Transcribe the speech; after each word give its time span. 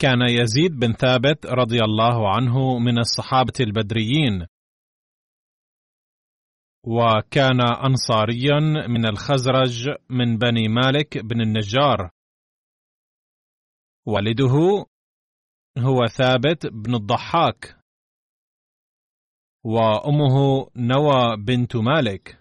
كان 0.00 0.20
يزيد 0.22 0.72
بن 0.72 0.92
ثابت 0.92 1.46
رضي 1.46 1.80
الله 1.84 2.34
عنه 2.36 2.78
من 2.78 2.98
الصحابة 2.98 3.52
البدريين. 3.60 4.46
وكان 6.86 7.60
أنصاريا 7.60 8.60
من 8.88 9.06
الخزرج 9.06 9.88
من 10.10 10.38
بني 10.38 10.68
مالك 10.68 11.18
بن 11.18 11.40
النجار. 11.40 12.10
والده 14.06 14.86
هو 15.78 16.06
ثابت 16.06 16.66
بن 16.66 16.94
الضحاك. 16.94 17.80
وأمه 19.64 20.66
نوى 20.76 21.36
بنت 21.36 21.76
مالك. 21.76 22.40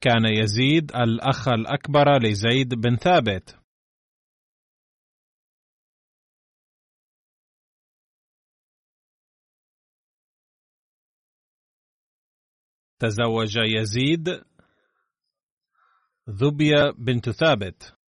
كان 0.00 0.24
يزيد 0.24 0.96
الأخ 0.96 1.48
الأكبر 1.48 2.18
لزيد 2.22 2.74
بن 2.74 2.96
ثابت. 2.96 3.59
تزوج 13.00 13.56
يزيد 13.56 14.28
ذبية 16.30 16.90
بنت 16.98 17.30
ثابت. 17.30 18.00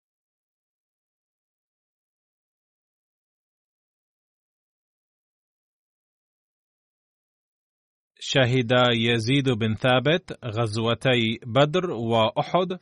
شهد 8.24 8.72
يزيد 8.94 9.48
بن 9.50 9.74
ثابت 9.74 10.44
غزوتي 10.44 11.38
بدر 11.46 11.90
وأحد 11.90 12.78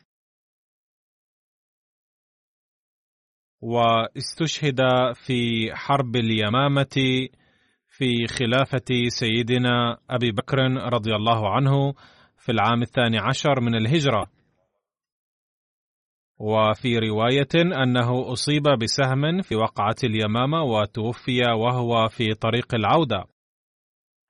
واستشهد 3.60 4.80
في 5.14 5.70
حرب 5.74 6.16
اليمامة 6.16 7.28
في 8.00 8.26
خلافة 8.26 9.08
سيدنا 9.08 9.98
أبي 10.10 10.32
بكر 10.32 10.58
رضي 10.92 11.14
الله 11.14 11.50
عنه 11.50 11.92
في 12.38 12.52
العام 12.52 12.82
الثاني 12.82 13.18
عشر 13.18 13.60
من 13.60 13.74
الهجرة. 13.74 14.26
وفي 16.38 16.98
رواية 16.98 17.82
أنه 17.82 18.32
أصيب 18.32 18.62
بسهم 18.62 19.42
في 19.42 19.56
وقعة 19.56 19.96
اليمامة 20.04 20.62
وتوفي 20.62 21.40
وهو 21.40 22.08
في 22.08 22.34
طريق 22.34 22.74
العودة. 22.74 23.24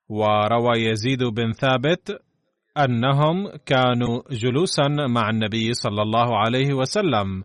وروى 0.09 0.77
يزيد 0.79 1.25
بن 1.25 1.53
ثابت 1.53 2.23
أنهم 2.79 3.57
كانوا 3.67 4.23
جلوسا 4.31 4.89
مع 4.89 5.31
النبي 5.31 5.73
صلى 5.73 6.03
الله 6.03 6.39
عليه 6.39 6.75
وسلم 6.75 7.45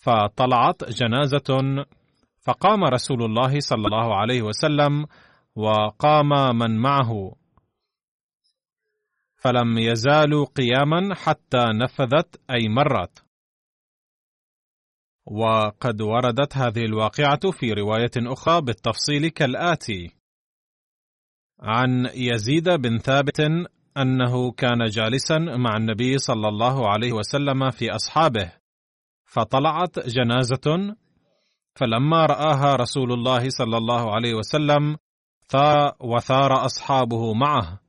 فطلعت 0.00 0.84
جنازة 0.90 1.84
فقام 2.44 2.84
رسول 2.84 3.22
الله 3.22 3.60
صلى 3.60 3.86
الله 3.86 4.16
عليه 4.16 4.42
وسلم 4.42 5.06
وقام 5.56 6.58
من 6.58 6.76
معه. 6.78 7.36
فلم 9.36 9.78
يزالوا 9.78 10.46
قياما 10.46 11.14
حتى 11.14 11.64
نفذت 11.74 12.40
أي 12.50 12.68
مرت 12.68 13.24
وقد 15.26 16.02
وردت 16.02 16.56
هذه 16.56 16.84
الواقعة 16.84 17.50
في 17.50 17.72
رواية 17.72 18.10
أخرى 18.16 18.60
بالتفصيل 18.60 19.28
كالآتي. 19.28 20.10
عن 21.60 22.10
يزيد 22.14 22.68
بن 22.68 22.98
ثابت 22.98 23.40
أنه 23.96 24.52
كان 24.52 24.84
جالسا 24.84 25.38
مع 25.38 25.76
النبي 25.76 26.18
صلى 26.18 26.48
الله 26.48 26.88
عليه 26.88 27.12
وسلم 27.12 27.70
في 27.70 27.90
أصحابه. 27.90 28.52
فطلعت 29.24 29.98
جنازة. 29.98 30.96
فلما 31.74 32.26
رآها 32.26 32.76
رسول 32.76 33.12
الله 33.12 33.48
صلى 33.48 33.76
الله 33.76 34.14
عليه 34.14 34.34
وسلم 34.34 34.96
وثار 36.00 36.64
أصحابه 36.64 37.34
معه 37.34 37.80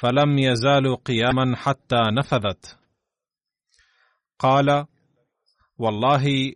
فلم 0.00 0.38
يزالوا 0.38 0.96
قياما 0.96 1.56
حتى 1.56 2.02
نفذت. 2.12 2.78
قال 4.38 4.86
والله 5.78 6.52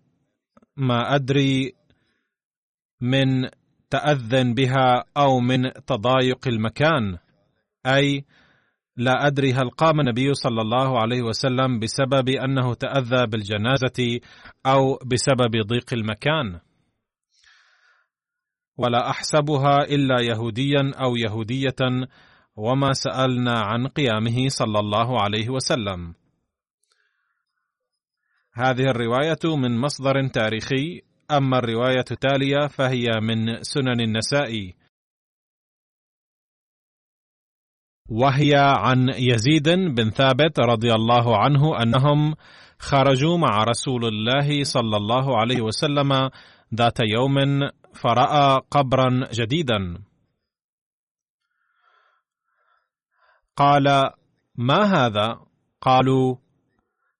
ما 0.76 1.14
أدري 1.14 1.72
من 3.00 3.48
تأذن 3.90 4.54
بها 4.54 5.04
أو 5.16 5.40
من 5.40 5.72
تضايق 5.86 6.48
المكان 6.48 7.18
أي 7.86 8.24
لا 8.96 9.26
أدري 9.26 9.52
هل 9.52 9.70
قام 9.70 10.00
النبي 10.00 10.34
صلى 10.34 10.60
الله 10.60 11.00
عليه 11.00 11.22
وسلم 11.22 11.78
بسبب 11.78 12.28
أنه 12.28 12.74
تأذى 12.74 13.26
بالجنازة 13.26 14.20
أو 14.66 14.98
بسبب 15.06 15.66
ضيق 15.66 15.92
المكان. 15.92 16.60
ولا 18.82 19.10
أحسبها 19.10 19.78
إلا 19.82 20.20
يهوديا 20.20 20.92
أو 21.04 21.16
يهودية 21.16 22.06
وما 22.56 22.92
سألنا 22.92 23.60
عن 23.60 23.86
قيامه 23.86 24.48
صلى 24.48 24.78
الله 24.78 25.22
عليه 25.22 25.48
وسلم. 25.48 26.14
هذه 28.52 28.82
الرواية 28.82 29.56
من 29.56 29.78
مصدر 29.78 30.28
تاريخي. 30.28 31.02
أما 31.30 31.58
الرواية 31.58 32.04
التالية 32.10 32.66
فهي 32.66 33.06
من 33.20 33.62
سنن 33.62 34.00
النسائي 34.00 34.74
وهي 38.08 38.54
عن 38.56 39.08
يزيد 39.08 39.68
بن 39.68 40.10
ثابت 40.10 40.60
رضي 40.60 40.92
الله 40.92 41.36
عنه 41.36 41.82
أنهم 41.82 42.34
خرجوا 42.78 43.38
مع 43.38 43.64
رسول 43.64 44.04
الله 44.04 44.64
صلى 44.64 44.96
الله 44.96 45.38
عليه 45.38 45.60
وسلم 45.60 46.30
ذات 46.74 46.98
يوم 47.00 47.38
فرأى 47.94 48.60
قبرا 48.70 49.28
جديدا. 49.32 50.04
قال 53.56 54.10
ما 54.54 54.82
هذا؟ 54.84 55.46
قالوا 55.80 56.36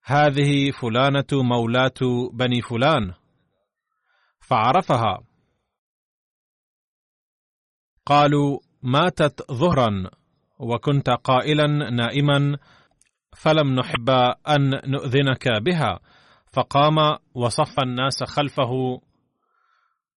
هذه 0.03 0.71
فلانة 0.71 1.27
مولاة 1.33 2.29
بني 2.33 2.61
فلان. 2.61 3.13
فعرفها. 4.39 5.23
قالوا 8.05 8.59
ماتت 8.81 9.51
ظهرا 9.51 10.09
وكنت 10.59 11.09
قائلا 11.09 11.89
نائما 11.89 12.57
فلم 13.37 13.75
نحب 13.79 14.09
أن 14.49 14.91
نؤذنك 14.91 15.47
بها. 15.61 15.99
فقام 16.53 17.17
وصف 17.33 17.79
الناس 17.79 18.23
خلفه 18.23 19.01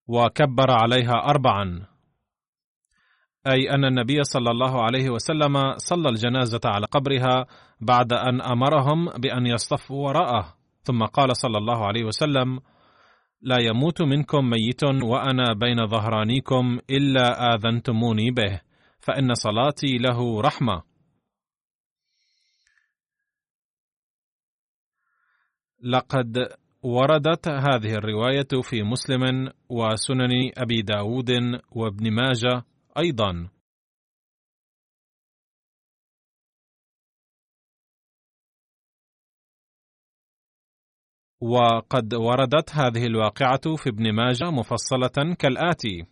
وكبر 0.07 0.71
عليها 0.71 1.13
اربعا. 1.29 1.87
أي 3.47 3.69
أن 3.71 3.85
النبي 3.85 4.23
صلى 4.23 4.51
الله 4.51 4.83
عليه 4.83 5.09
وسلم 5.09 5.77
صلى 5.77 6.09
الجنازة 6.09 6.61
على 6.65 6.85
قبرها 6.85 7.45
بعد 7.81 8.13
أن 8.13 8.41
أمرهم 8.41 9.09
بأن 9.09 9.45
يصطفوا 9.45 10.07
وراءه. 10.07 10.57
ثم 10.83 11.05
قال 11.05 11.37
صلى 11.37 11.57
الله 11.57 11.85
عليه 11.85 12.03
وسلم 12.03 12.59
لا 13.41 13.57
يموت 13.61 14.01
منكم 14.01 14.49
ميت 14.49 14.83
وأنا 14.83 15.53
بين 15.53 15.87
ظهرانيكم 15.87 16.79
إلا 16.89 17.55
آذنتموني 17.55 18.31
به 18.31 18.61
فإن 18.99 19.33
صلاتي 19.33 19.97
له 19.97 20.41
رحمة. 20.41 20.83
لقد 25.83 26.47
وردت 26.87 27.47
هذه 27.47 27.93
الرواية 27.93 28.61
في 28.63 28.83
مسلم 28.83 29.51
وسنن 29.69 30.51
أبي 30.57 30.81
داود 30.81 31.31
وابن 31.71 32.11
ماجة 32.11 32.63
أيضا. 32.97 33.49
وقد 41.41 42.13
وردت 42.13 42.71
هذه 42.71 43.05
الواقعة 43.05 43.75
في 43.75 43.89
ابن 43.89 44.15
ماجة 44.15 44.51
مفصلة 44.51 45.35
كالآتي: 45.39 46.05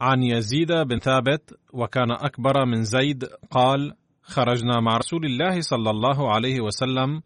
عن 0.00 0.22
يزيد 0.22 0.72
بن 0.72 0.98
ثابت 0.98 1.60
وكان 1.72 2.10
أكبر 2.10 2.64
من 2.66 2.84
زيد 2.84 3.24
قال: 3.50 3.96
خرجنا 4.22 4.80
مع 4.80 4.96
رسول 4.96 5.26
الله 5.26 5.60
صلى 5.60 5.90
الله 5.90 6.34
عليه 6.34 6.60
وسلم 6.60 7.22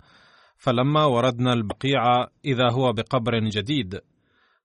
فلما 0.63 1.05
وردنا 1.05 1.53
البقيع 1.53 2.27
إذا 2.45 2.73
هو 2.73 2.93
بقبر 2.93 3.39
جديد 3.39 4.01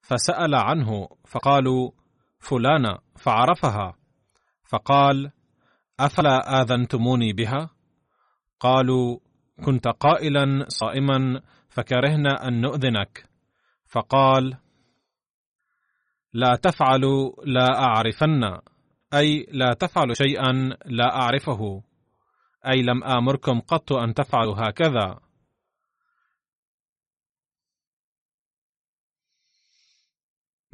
فسأل 0.02 0.56
عنه 0.56 1.08
فقالوا: 1.28 1.92
فلانة 2.40 2.98
فعرفها 3.16 3.96
فقال: 4.64 5.32
أفلا 6.00 6.62
آذنتموني 6.62 7.34
بها؟ 7.34 7.70
قالوا: 8.60 9.20
كنت 9.66 9.88
قائلا 9.88 10.66
صائما 10.68 11.42
فكرهنا 11.70 12.48
أن 12.48 12.62
نؤذنك. 12.62 13.30
فقال 13.86 14.58
لا 16.34 16.56
تفعلوا 16.56 17.32
لا 17.46 17.80
أعرفن. 17.80 18.58
أي 19.14 19.48
لا 19.52 19.74
تفعلوا 19.74 20.14
شيئا 20.14 20.52
لا 20.86 21.16
أعرفه. 21.22 21.84
أي 22.68 22.82
لم 22.82 23.04
آمركم 23.04 23.60
قط 23.60 23.94
أن 23.94 24.14
تفعلوا 24.14 24.56
هكذا. 24.58 25.27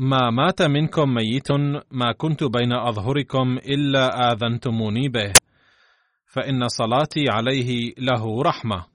ما 0.03 0.29
مات 0.29 0.61
منكم 0.61 1.13
ميت 1.13 1.51
ما 1.91 2.11
كنت 2.17 2.43
بين 2.43 2.73
أظهركم 2.73 3.57
إلا 3.57 4.31
آذنتموني 4.31 5.09
به 5.09 5.33
فإن 6.25 6.67
صلاتي 6.67 7.29
عليه 7.29 7.93
له 7.97 8.41
رحمة. 8.41 8.85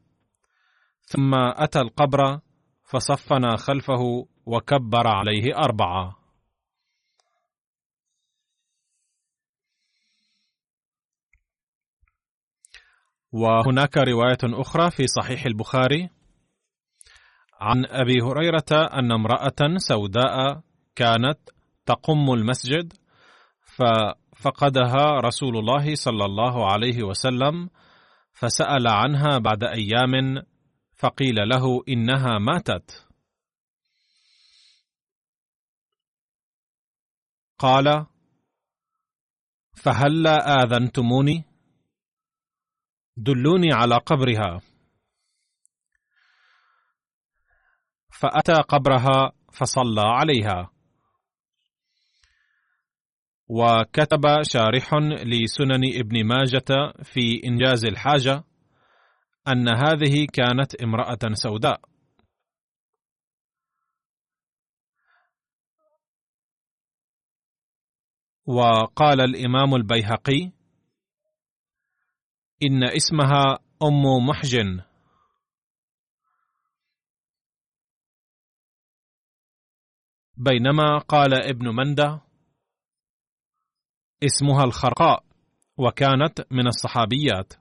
ثم 1.01 1.35
أتى 1.35 1.81
القبر 1.81 2.41
فصفنا 2.85 3.57
خلفه 3.57 4.29
وكبر 4.47 5.07
عليه 5.07 5.57
أربعة. 5.57 6.19
وهناك 13.33 13.97
رواية 13.97 14.39
أخرى 14.45 14.91
في 14.91 15.07
صحيح 15.07 15.47
البخاري 15.47 16.11
عن 17.61 17.87
أبي 17.87 18.23
هريرة 18.23 18.73
أن 18.73 19.13
امرأة 19.13 19.77
سوداء 19.77 20.68
كانت 20.99 21.39
تقم 21.87 22.33
المسجد 22.33 22.93
ف 23.61 23.83
فقدها 24.37 25.21
رسول 25.25 25.57
الله 25.57 25.95
صلى 25.95 26.25
الله 26.25 26.73
عليه 26.73 27.03
وسلم 27.03 27.71
فسأل 28.33 28.89
عنها 28.89 29.39
بعد 29.39 29.65
أيام 29.65 30.43
فقيل 30.97 31.49
له 31.49 31.83
إنها 31.89 32.39
ماتت. 32.39 33.07
قال 37.59 38.07
فهلا 39.77 40.63
آذنتموني؟ 40.63 41.45
دلوني 43.17 43.73
على 43.73 43.97
قبرها. 43.97 44.61
فأتى 48.21 48.53
قبرها 48.53 49.33
فصلى 49.53 50.01
عليها. 50.01 50.78
وكتب 53.49 54.43
شارح 54.43 54.95
لسنن 55.25 55.83
ابن 55.95 56.25
ماجة 56.27 56.93
في 57.03 57.41
إنجاز 57.45 57.85
الحاجة 57.85 58.45
أن 59.49 59.69
هذه 59.69 60.27
كانت 60.33 60.75
امرأة 60.75 61.19
سوداء. 61.33 61.81
وقال 68.47 69.21
الإمام 69.21 69.75
البيهقي 69.75 70.53
إن 72.63 72.85
اسمها 72.85 73.59
أم 73.83 74.27
محجن 74.29 74.81
بينما 80.37 80.99
قال 80.99 81.35
ابن 81.35 81.75
مندة 81.75 82.28
اسمها 84.25 84.65
الخرقاء 84.65 85.25
وكانت 85.79 86.47
من 86.51 86.67
الصحابيات. 86.67 87.53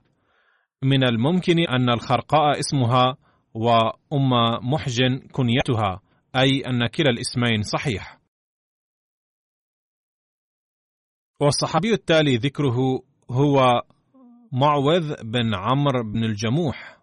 من 0.82 1.04
الممكن 1.04 1.58
أن 1.58 1.90
الخرقاء 1.90 2.58
اسمها 2.58 3.16
وأم 3.54 4.30
محجن 4.72 5.18
كنيتها 5.32 6.00
أي 6.36 6.60
أن 6.60 6.86
كلا 6.86 7.10
الاسمين 7.10 7.62
صحيح. 7.62 8.18
والصحابي 11.40 11.92
التالي 11.92 12.36
ذكره 12.36 13.02
هو 13.30 13.82
معوذ 14.52 15.14
بن 15.24 15.54
عمرو 15.54 16.12
بن 16.12 16.24
الجموح 16.24 16.98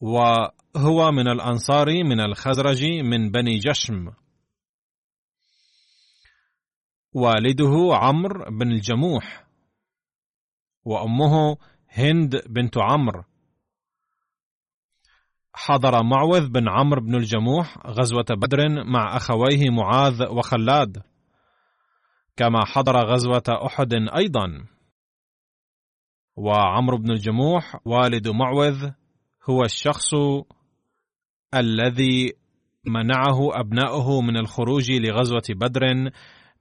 وهو 0.00 1.10
من 1.12 1.28
الأنصار 1.28 2.04
من 2.04 2.20
الخزرج 2.20 2.84
من 2.84 3.30
بني 3.30 3.58
جشم. 3.58 4.21
والده 7.12 7.96
عمرو 7.96 8.58
بن 8.58 8.72
الجموح 8.72 9.44
وأمه 10.84 11.56
هند 11.88 12.42
بنت 12.48 12.78
عمرو. 12.78 13.24
حضر 15.54 16.02
معوذ 16.02 16.48
بن 16.48 16.68
عمرو 16.68 17.00
بن 17.00 17.14
الجموح 17.14 17.86
غزوة 17.86 18.24
بدر 18.30 18.84
مع 18.84 19.16
أخويه 19.16 19.70
معاذ 19.70 20.22
وخلاد 20.30 21.02
كما 22.36 22.64
حضر 22.64 22.96
غزوة 23.06 23.42
أحد 23.66 23.94
أيضا. 24.16 24.66
وعمرو 26.36 26.98
بن 26.98 27.10
الجموح 27.10 27.76
والد 27.84 28.28
معوذ 28.28 28.90
هو 29.50 29.62
الشخص 29.64 30.10
الذي 31.54 32.32
منعه 32.86 33.60
أبناؤه 33.60 34.20
من 34.20 34.36
الخروج 34.36 34.92
لغزوة 34.92 35.42
بدر 35.50 36.10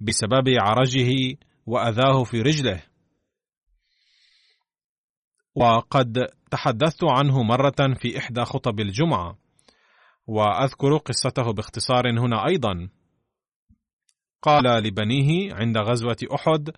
بسبب 0.01 0.49
عرجه 0.59 1.37
وأذاه 1.65 2.23
في 2.23 2.41
رجله. 2.41 2.83
وقد 5.55 6.27
تحدثت 6.51 7.03
عنه 7.03 7.43
مرة 7.43 7.93
في 8.01 8.17
إحدى 8.17 8.45
خطب 8.45 8.79
الجمعة 8.79 9.37
وأذكر 10.27 10.97
قصته 10.97 11.53
باختصار 11.53 12.09
هنا 12.19 12.47
أيضا. 12.47 12.89
قال 14.41 14.83
لبنيه 14.83 15.53
عند 15.53 15.77
غزوة 15.77 16.17
أحد 16.35 16.69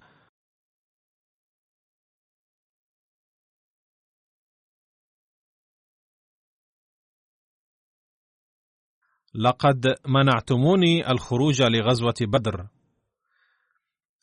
لقد 9.35 9.95
منعتموني 10.07 11.11
الخروج 11.11 11.61
لغزوة 11.61 12.15
بدر 12.21 12.67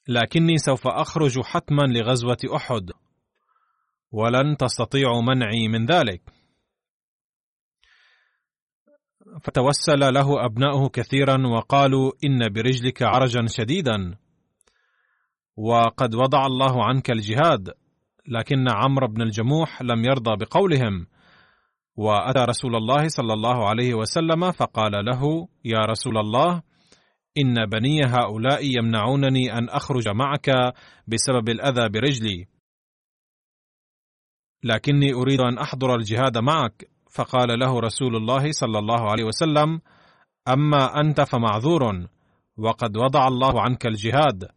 لكني 0.08 0.58
سوف 0.58 0.86
أخرج 0.86 1.40
حتما 1.40 1.82
لغزوة 1.82 2.38
أحد. 2.56 2.90
ولن 4.12 4.56
تستطيعوا 4.56 5.22
منعي 5.22 5.68
من 5.68 5.86
ذلك. 5.86 6.22
فتوسل 9.42 10.14
له 10.14 10.44
أبناؤه 10.44 10.88
كثيرا 10.88 11.46
وقالوا 11.46 12.12
إن 12.24 12.52
برجلك 12.52 13.02
عرجا 13.02 13.46
شديدا. 13.46 14.16
وقد 15.56 16.14
وضع 16.14 16.46
الله 16.46 16.84
عنك 16.84 17.10
الجهاد 17.10 17.70
لكن 18.28 18.68
عمرو 18.68 19.06
بن 19.06 19.22
الجموح 19.22 19.82
لم 19.82 20.04
يرضى 20.04 20.44
بقولهم. 20.44 21.06
وأتى 21.96 22.38
رسول 22.38 22.76
الله 22.76 23.08
صلى 23.08 23.32
الله 23.32 23.68
عليه 23.68 23.94
وسلم 23.94 24.52
فقال 24.52 24.92
له 25.04 25.48
يا 25.64 25.78
رسول 25.78 26.18
الله 26.18 26.62
إن 27.38 27.66
بني 27.66 28.00
هؤلاء 28.04 28.78
يمنعونني 28.78 29.58
أن 29.58 29.68
أخرج 29.68 30.08
معك 30.08 30.50
بسبب 31.06 31.48
الأذى 31.48 31.88
برجلي. 31.88 32.46
لكني 34.64 35.12
أريد 35.12 35.40
أن 35.40 35.58
أحضر 35.58 35.94
الجهاد 35.94 36.38
معك. 36.38 36.90
فقال 37.10 37.58
له 37.58 37.80
رسول 37.80 38.16
الله 38.16 38.52
صلى 38.52 38.78
الله 38.78 39.10
عليه 39.10 39.24
وسلم 39.24 39.80
أما 40.48 41.00
أنت 41.00 41.20
فمعذور 41.20 42.06
وقد 42.56 42.96
وضع 42.96 43.28
الله 43.28 43.62
عنك 43.62 43.86
الجهاد. 43.86 44.48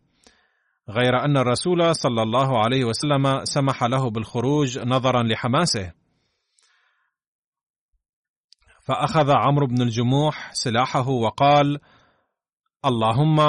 غير 0.89 1.25
أن 1.25 1.37
الرسول 1.37 1.95
صلى 1.95 2.21
الله 2.21 2.63
عليه 2.63 2.83
وسلم 2.83 3.45
سمح 3.45 3.83
له 3.83 4.09
بالخروج 4.09 4.79
نظرا 4.79 5.23
لحماسه. 5.23 5.93
فأخذ 8.81 9.31
عمرو 9.31 9.67
بن 9.67 9.81
الجموح 9.81 10.53
سلاحه 10.53 11.09
وقال 11.09 11.79
اللهم 12.85 13.39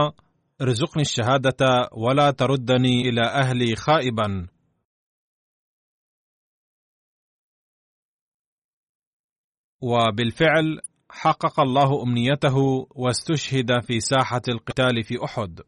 ارزقني 0.63 1.03
الشهادة 1.03 1.89
ولا 1.93 2.31
تردني 2.31 3.01
إلى 3.01 3.23
أهلي 3.23 3.77
خائبا. 3.77 4.47
وبالفعل 9.83 10.81
حقق 11.11 11.61
الله 11.61 12.03
أمنيته 12.03 12.57
واستشهد 12.91 13.81
في 13.83 14.01
ساحة 14.01 14.43
القتال 14.49 15.05
في 15.05 15.25
أحد. 15.25 15.61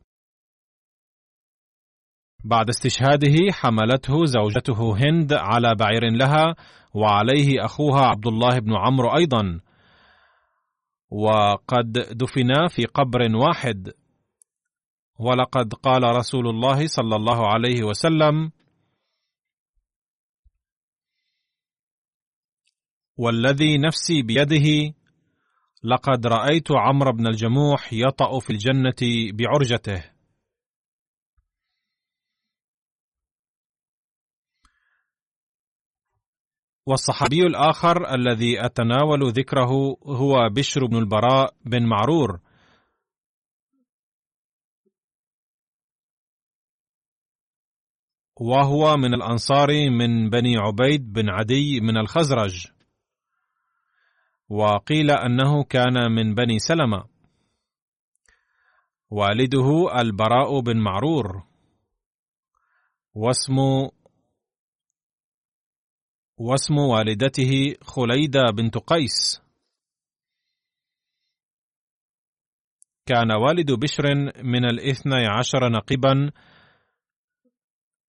بعد 2.44 2.68
استشهاده 2.68 3.52
حملته 3.52 4.24
زوجته 4.24 4.96
هند 4.96 5.32
على 5.32 5.74
بعير 5.74 6.10
لها 6.12 6.54
وعليه 6.94 7.64
أخوها 7.64 8.00
عبد 8.00 8.26
الله 8.26 8.58
بن 8.58 8.76
عمرو 8.76 9.16
أيضا. 9.16 9.60
وقد 11.10 11.92
دفنا 11.92 12.68
في 12.68 12.84
قبر 12.84 13.36
واحد. 13.36 13.92
ولقد 15.18 15.74
قال 15.74 16.02
رسول 16.02 16.48
الله 16.48 16.86
صلى 16.86 17.16
الله 17.16 17.46
عليه 17.46 17.82
وسلم 17.82 18.50
والذي 23.16 23.78
نفسي 23.78 24.22
بيده 24.22 24.94
لقد 25.84 26.26
رأيت 26.26 26.72
عمرو 26.72 27.12
بن 27.12 27.26
الجموح 27.26 27.92
يطأ 27.92 28.40
في 28.40 28.50
الجنة 28.50 29.32
بعرجته. 29.32 30.15
والصحابي 36.86 37.40
الآخر 37.46 38.14
الذي 38.14 38.66
أتناول 38.66 39.32
ذكره 39.32 39.96
هو 40.06 40.48
بشر 40.48 40.86
بن 40.86 40.96
البراء 40.96 41.54
بن 41.64 41.86
معرور. 41.86 42.40
وهو 48.40 48.96
من 48.96 49.14
الأنصار 49.14 49.68
من 49.90 50.30
بني 50.30 50.56
عبيد 50.56 51.12
بن 51.12 51.28
عدي 51.28 51.80
من 51.80 51.96
الخزرج. 51.96 52.66
وقيل 54.48 55.10
أنه 55.10 55.64
كان 55.64 56.12
من 56.12 56.34
بني 56.34 56.58
سلمة. 56.58 57.04
والده 59.10 60.00
البراء 60.00 60.60
بن 60.60 60.76
معرور. 60.80 61.42
واسم 63.14 63.56
واسم 66.38 66.78
والدته 66.78 67.74
خليدة 67.82 68.40
بنت 68.56 68.78
قيس. 68.78 69.42
كان 73.06 73.32
والد 73.32 73.72
بشر 73.72 74.14
من 74.42 74.64
الاثني 74.64 75.26
عشر 75.26 75.68
نقبا 75.68 76.30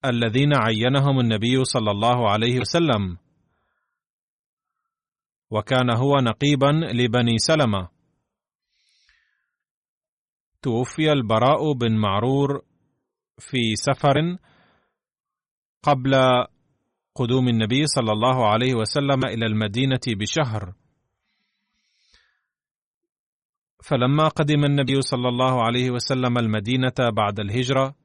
الذين 0.06 0.54
عينهم 0.56 1.20
النبي 1.20 1.64
صلى 1.64 1.92
الله 1.92 2.30
عليه 2.32 2.60
وسلم 2.60 3.18
وكان 5.52 5.98
هو 5.98 6.16
نقيبا 6.16 6.72
لبني 6.94 7.38
سلمة. 7.38 7.90
توفي 10.62 11.12
البراء 11.12 11.74
بن 11.74 11.98
معرور 11.98 12.66
في 13.40 13.76
سفر 13.76 14.38
قبل 15.84 16.16
قدوم 17.18 17.48
النبي 17.48 17.88
صلى 17.88 18.12
الله 18.12 18.48
عليه 18.48 18.74
وسلم 18.76 19.26
إلى 19.26 19.46
المدينة 19.46 20.06
بشهر. 20.08 20.74
فلما 23.84 24.28
قدم 24.28 24.66
النبي 24.66 25.02
صلى 25.02 25.28
الله 25.30 25.64
عليه 25.66 25.92
وسلم 25.92 26.38
المدينة 26.38 26.98
بعد 27.14 27.40
الهجرة 27.40 27.96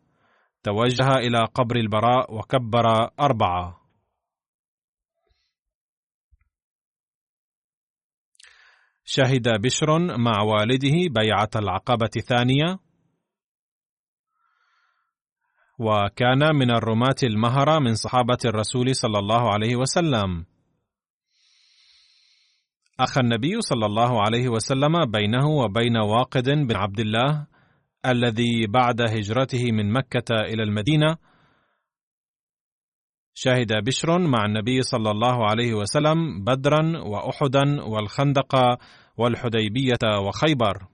توجه 0.63 1.09
إلى 1.15 1.39
قبر 1.55 1.77
البراء 1.77 2.35
وكبر 2.35 2.87
أربعة. 3.21 3.83
شهد 9.05 9.49
بشر 9.61 10.19
مع 10.19 10.43
والده 10.43 10.97
بيعة 11.11 11.51
العقبة 11.57 12.11
الثانية. 12.17 12.79
وكان 15.83 16.57
من 16.57 16.71
الرماة 16.71 17.21
المهرة 17.23 17.79
من 17.79 17.95
صحابة 17.95 18.39
الرسول 18.45 18.95
صلى 18.95 19.19
الله 19.19 19.53
عليه 19.53 19.77
وسلم. 19.77 20.45
أخى 23.01 23.21
النبي 23.21 23.61
صلى 23.61 23.87
الله 23.87 24.23
عليه 24.23 24.49
وسلم 24.49 25.05
بينه 25.11 25.47
وبين 25.49 25.97
واقد 25.97 26.45
بن 26.51 26.77
عبد 26.77 27.01
الله 27.01 27.47
الذي 28.07 28.67
بعد 28.67 29.01
هجرته 29.01 29.73
من 29.73 29.93
مكة 29.93 30.35
إلى 30.41 30.63
المدينة 30.63 31.17
شهد 33.35 33.73
بشر 33.85 34.19
مع 34.19 34.45
النبي 34.45 34.83
صلى 34.83 35.11
الله 35.11 35.51
عليه 35.51 35.75
وسلم 35.75 36.45
بدرا 36.45 36.99
وأحدا 36.99 37.83
والخندق 37.83 38.57
والحديبية 39.17 40.05
وخيبر. 40.27 40.92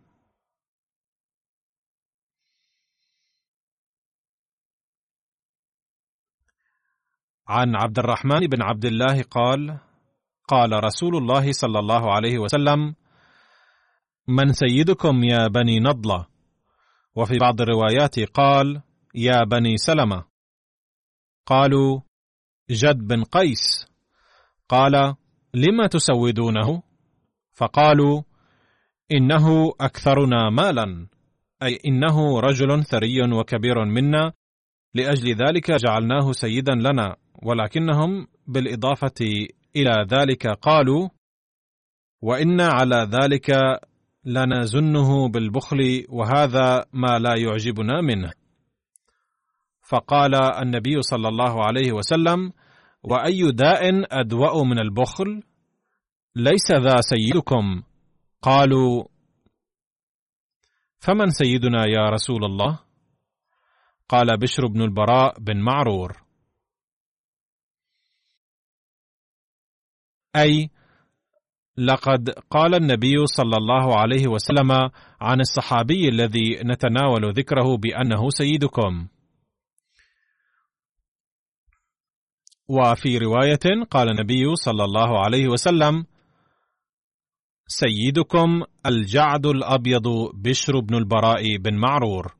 عن 7.48 7.76
عبد 7.76 7.98
الرحمن 7.98 8.40
بن 8.40 8.62
عبد 8.62 8.84
الله 8.84 9.22
قال 9.22 9.78
قال 10.48 10.84
رسول 10.84 11.16
الله 11.16 11.52
صلى 11.52 11.78
الله 11.78 12.12
عليه 12.12 12.38
وسلم 12.38 12.94
من 14.28 14.52
سيدكم 14.52 15.24
يا 15.24 15.48
بني 15.48 15.80
نضلة. 15.80 16.26
وفي 17.16 17.38
بعض 17.38 17.60
الروايات 17.60 18.20
قال 18.20 18.82
يا 19.14 19.44
بني 19.44 19.76
سلمة. 19.76 20.24
قالوا 21.46 22.00
جد 22.70 22.98
بن 22.98 23.24
قيس. 23.24 23.88
قال 24.68 25.14
لم 25.54 25.86
تسودونه؟ 25.86 26.82
فقالوا 27.52 28.22
إنه 29.12 29.72
أكثرنا 29.80 30.50
مالا 30.50 31.06
أي 31.62 31.78
إنه 31.86 32.40
رجل 32.40 32.84
ثري 32.84 33.32
وكبير 33.32 33.84
منا 33.84 34.32
لأجل 34.94 35.34
ذلك 35.34 35.70
جعلناه 35.70 36.32
سيدا 36.32 36.74
لنا. 36.74 37.16
ولكنهم 37.42 38.26
بالإضافة 38.46 39.48
إلى 39.76 40.06
ذلك 40.10 40.46
قالوا 40.46 41.08
وان 42.22 42.60
على 42.60 43.08
ذلك 43.12 43.50
لنزنه 44.24 45.28
بالبخل 45.28 46.04
وهذا 46.08 46.84
ما 46.92 47.18
لا 47.18 47.34
يعجبنا 47.38 48.00
منه. 48.00 48.32
فقال 49.88 50.34
النبي 50.34 51.02
صلى 51.02 51.28
الله 51.28 51.64
عليه 51.64 51.92
وسلم 51.92 52.52
وأي 53.02 53.50
داء 53.52 53.82
ادوا 54.20 54.64
من 54.64 54.78
البخل؟ 54.78 55.42
ليس 56.36 56.72
ذا 56.72 57.00
سيدكم. 57.00 57.82
قالوا 58.42 59.04
فمن 60.98 61.30
سيدنا 61.30 61.86
يا 61.86 62.10
رسول 62.10 62.44
الله؟ 62.44 62.78
قال 64.08 64.38
بشر 64.38 64.66
بن 64.66 64.82
البراء 64.82 65.40
بن 65.40 65.60
معرور. 65.60 66.27
أي 70.36 70.70
لقد 71.78 72.30
قال 72.30 72.74
النبي 72.74 73.26
صلى 73.26 73.56
الله 73.56 73.98
عليه 74.00 74.26
وسلم 74.26 74.72
عن 75.20 75.40
الصحابي 75.40 76.08
الذي 76.08 76.60
نتناول 76.64 77.32
ذكره 77.32 77.76
بأنه 77.76 78.30
سيدكم. 78.30 79.08
وفي 82.68 83.18
رواية 83.18 83.84
قال 83.90 84.08
النبي 84.08 84.54
صلى 84.54 84.84
الله 84.84 85.24
عليه 85.24 85.48
وسلم 85.48 86.06
سيدكم 87.66 88.62
الجعد 88.86 89.46
الأبيض 89.46 90.08
بشر 90.34 90.80
بن 90.80 90.94
البراء 90.94 91.56
بن 91.56 91.74
معرور. 91.74 92.34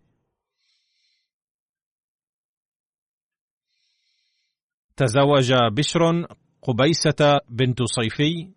تزوج 4.96 5.52
بشر 5.72 6.26
قبيسة 6.62 7.40
بنت 7.48 7.82
صيفي 7.82 8.52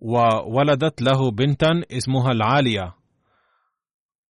وولدت 0.00 1.02
له 1.02 1.30
بنتا 1.30 1.82
اسمها 1.92 2.32
العالية 2.32 2.94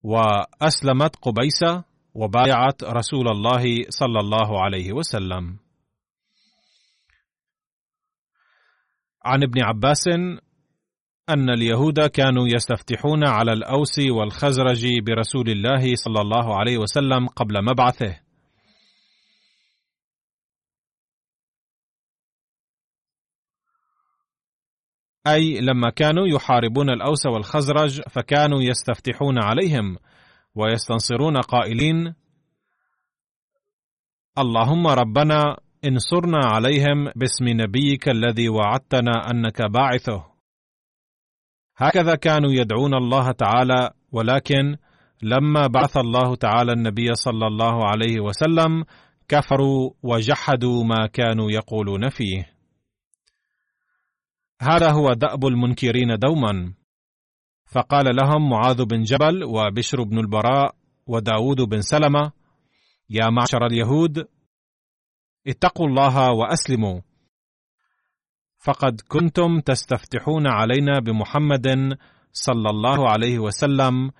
وأسلمت 0.02 1.16
قبيسة 1.16 1.85
وبايعت 2.14 2.85
رسول 2.85 3.28
الله 3.28 3.85
صلى 3.88 4.21
الله 4.21 4.62
عليه 4.62 4.92
وسلم. 4.92 5.59
عن 9.25 9.42
ابن 9.42 9.62
عباس 9.62 10.09
أن 11.28 11.50
اليهود 11.50 12.00
كانوا 12.00 12.49
يستفتحون 12.49 13.26
على 13.26 13.52
الأوس 13.52 13.99
والخزرج 13.99 14.87
برسول 15.07 15.50
الله 15.50 15.95
صلى 15.95 16.21
الله 16.21 16.59
عليه 16.59 16.78
وسلم 16.78 17.26
قبل 17.26 17.64
مبعثه. 17.64 18.27
أي 25.32 25.61
لما 25.61 25.90
كانوا 25.90 26.26
يحاربون 26.26 26.90
الأوس 26.90 27.26
والخزرج 27.26 28.00
فكانوا 28.11 28.62
يستفتحون 28.62 29.38
عليهم 29.42 29.97
ويستنصرون 30.54 31.37
قائلين 31.37 32.14
اللهم 34.38 34.87
ربنا 34.87 35.56
انصرنا 35.85 36.38
عليهم 36.44 37.04
باسم 37.16 37.49
نبيك 37.49 38.08
الذي 38.08 38.49
وعدتنا 38.49 39.30
أنك 39.30 39.62
باعثه. 39.62 40.25
هكذا 41.76 42.14
كانوا 42.14 42.50
يدعون 42.52 42.94
الله 42.94 43.30
تعالى 43.32 43.90
ولكن 44.12 44.76
لما 45.23 45.66
بعث 45.66 45.97
الله 45.97 46.37
تعالى 46.37 46.73
النبي 46.73 47.14
صلى 47.14 47.47
الله 47.47 47.87
عليه 47.87 48.20
وسلم 48.20 48.85
كفروا 49.28 49.90
وجحدوا 50.02 50.85
ما 50.85 51.06
كانوا 51.12 51.50
يقولون 51.50 52.08
فيه. 52.08 52.57
هذا 54.60 54.92
هو 54.92 55.12
دأب 55.12 55.46
المنكرين 55.46 56.18
دوما. 56.18 56.74
فقال 57.66 58.16
لهم 58.16 58.50
معاذ 58.50 58.84
بن 58.84 59.02
جبل 59.02 59.44
وبشر 59.44 60.02
بن 60.02 60.18
البراء 60.18 60.74
وداود 61.06 61.60
بن 61.60 61.80
سلمة 61.80 62.32
يا 63.10 63.30
معشر 63.30 63.66
اليهود 63.66 64.28
اتقوا 65.46 65.86
الله 65.86 66.30
وأسلموا. 66.30 67.00
فقد 68.58 69.00
كنتم 69.08 69.60
تستفتحون 69.60 70.46
علينا 70.46 70.98
بمحمد 70.98 71.98
صلى 72.32 72.70
الله 72.70 73.10
عليه 73.10 73.38
وسلم 73.38 74.10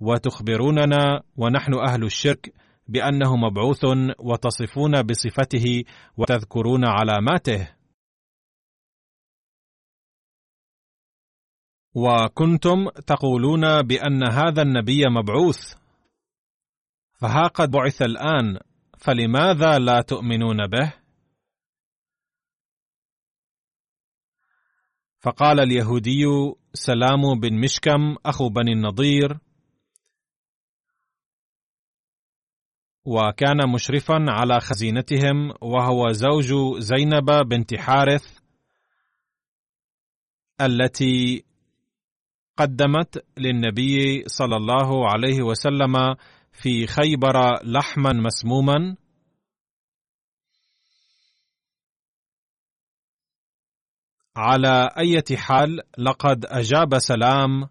وتخبروننا 0.00 1.22
ونحن 1.36 1.74
أهل 1.74 2.04
الشرك 2.04 2.54
بأنه 2.88 3.36
مبعوث 3.36 3.84
وتصفون 4.18 5.02
بصفته 5.02 5.84
وتذكرون 6.16 6.84
علاماته. 6.84 7.68
وكنتم 11.94 12.88
تقولون 12.88 13.82
بأن 13.82 14.22
هذا 14.32 14.62
النبي 14.62 15.08
مبعوث. 15.08 15.74
فها 17.12 17.46
قد 17.46 17.70
بعث 17.70 18.02
الآن 18.02 18.58
فلماذا 18.98 19.78
لا 19.78 20.00
تؤمنون 20.00 20.66
به؟ 20.66 20.92
فقال 25.20 25.60
اليهودي 25.60 26.24
سلام 26.72 27.40
بن 27.40 27.60
مشكم 27.60 28.16
أخو 28.26 28.48
بني 28.48 28.72
النضير. 28.72 29.38
وكان 33.04 33.70
مشرفا 33.74 34.26
على 34.28 34.60
خزينتهم 34.60 35.54
وهو 35.62 36.12
زوج 36.12 36.78
زينب 36.78 37.30
بنت 37.48 37.74
حارث 37.74 38.38
التي 40.60 41.44
قدمت 42.56 43.24
للنبي 43.38 44.24
صلى 44.26 44.56
الله 44.56 45.08
عليه 45.12 45.42
وسلم 45.42 46.14
في 46.52 46.86
خيبر 46.86 47.64
لحما 47.64 48.12
مسموما. 48.12 48.96
على 54.36 54.90
أية 54.98 55.36
حال 55.36 55.80
لقد 55.98 56.44
أجاب 56.46 56.98
سلام. 56.98 57.68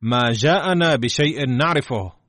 ما 0.00 0.32
جاءنا 0.32 0.96
بشيء 0.96 1.46
نعرفه. 1.46 2.23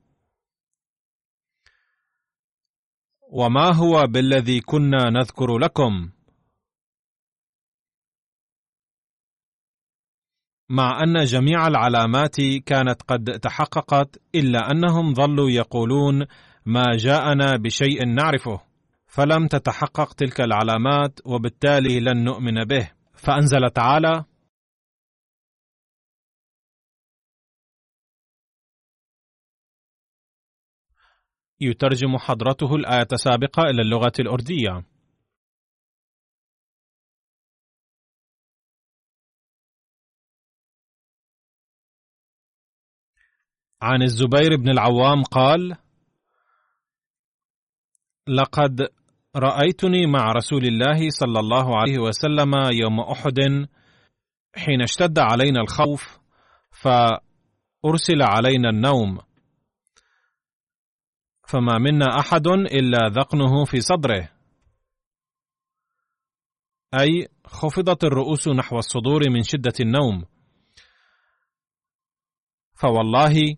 وما 3.36 3.74
هو 3.74 4.06
بالذي 4.06 4.60
كنا 4.60 5.10
نذكر 5.10 5.58
لكم؟ 5.58 6.10
مع 10.70 11.02
أن 11.02 11.24
جميع 11.24 11.66
العلامات 11.66 12.36
كانت 12.66 13.02
قد 13.02 13.24
تحققت 13.24 14.20
إلا 14.34 14.70
أنهم 14.70 15.14
ظلوا 15.14 15.50
يقولون 15.50 16.26
ما 16.66 16.84
جاءنا 16.96 17.56
بشيء 17.56 18.06
نعرفه 18.06 18.60
فلم 19.06 19.46
تتحقق 19.46 20.12
تلك 20.12 20.40
العلامات 20.40 21.20
وبالتالي 21.24 22.00
لن 22.00 22.24
نؤمن 22.24 22.64
به. 22.64 22.90
فأنزل 23.14 23.70
تعالى 23.70 24.24
يترجم 31.60 32.18
حضرته 32.18 32.74
الآية 32.74 33.08
السابقة 33.12 33.62
إلى 33.62 33.82
اللغة 33.82 34.12
الأردية. 34.20 34.84
عن 43.82 44.02
الزبير 44.02 44.56
بن 44.56 44.68
العوام 44.68 45.22
قال 45.22 45.76
لقد 48.28 48.88
رأيتني 49.36 50.06
مع 50.06 50.32
رسول 50.32 50.64
الله 50.64 51.10
صلى 51.10 51.40
الله 51.40 51.76
عليه 51.78 51.98
وسلم 51.98 52.52
يوم 52.72 53.00
أحد 53.00 53.68
حين 54.56 54.82
اشتد 54.82 55.18
علينا 55.18 55.60
الخوف 55.60 56.18
فأرسل 56.70 58.22
علينا 58.22 58.70
النوم 58.70 59.18
فما 61.48 61.78
منا 61.78 62.06
أحد 62.20 62.46
إلا 62.46 63.08
ذقنه 63.08 63.64
في 63.64 63.80
صدره. 63.80 64.28
أي 66.94 67.28
خفضت 67.46 68.04
الرؤوس 68.04 68.48
نحو 68.48 68.78
الصدور 68.78 69.30
من 69.30 69.42
شدة 69.42 69.72
النوم. 69.80 70.24
فوالله 72.74 73.56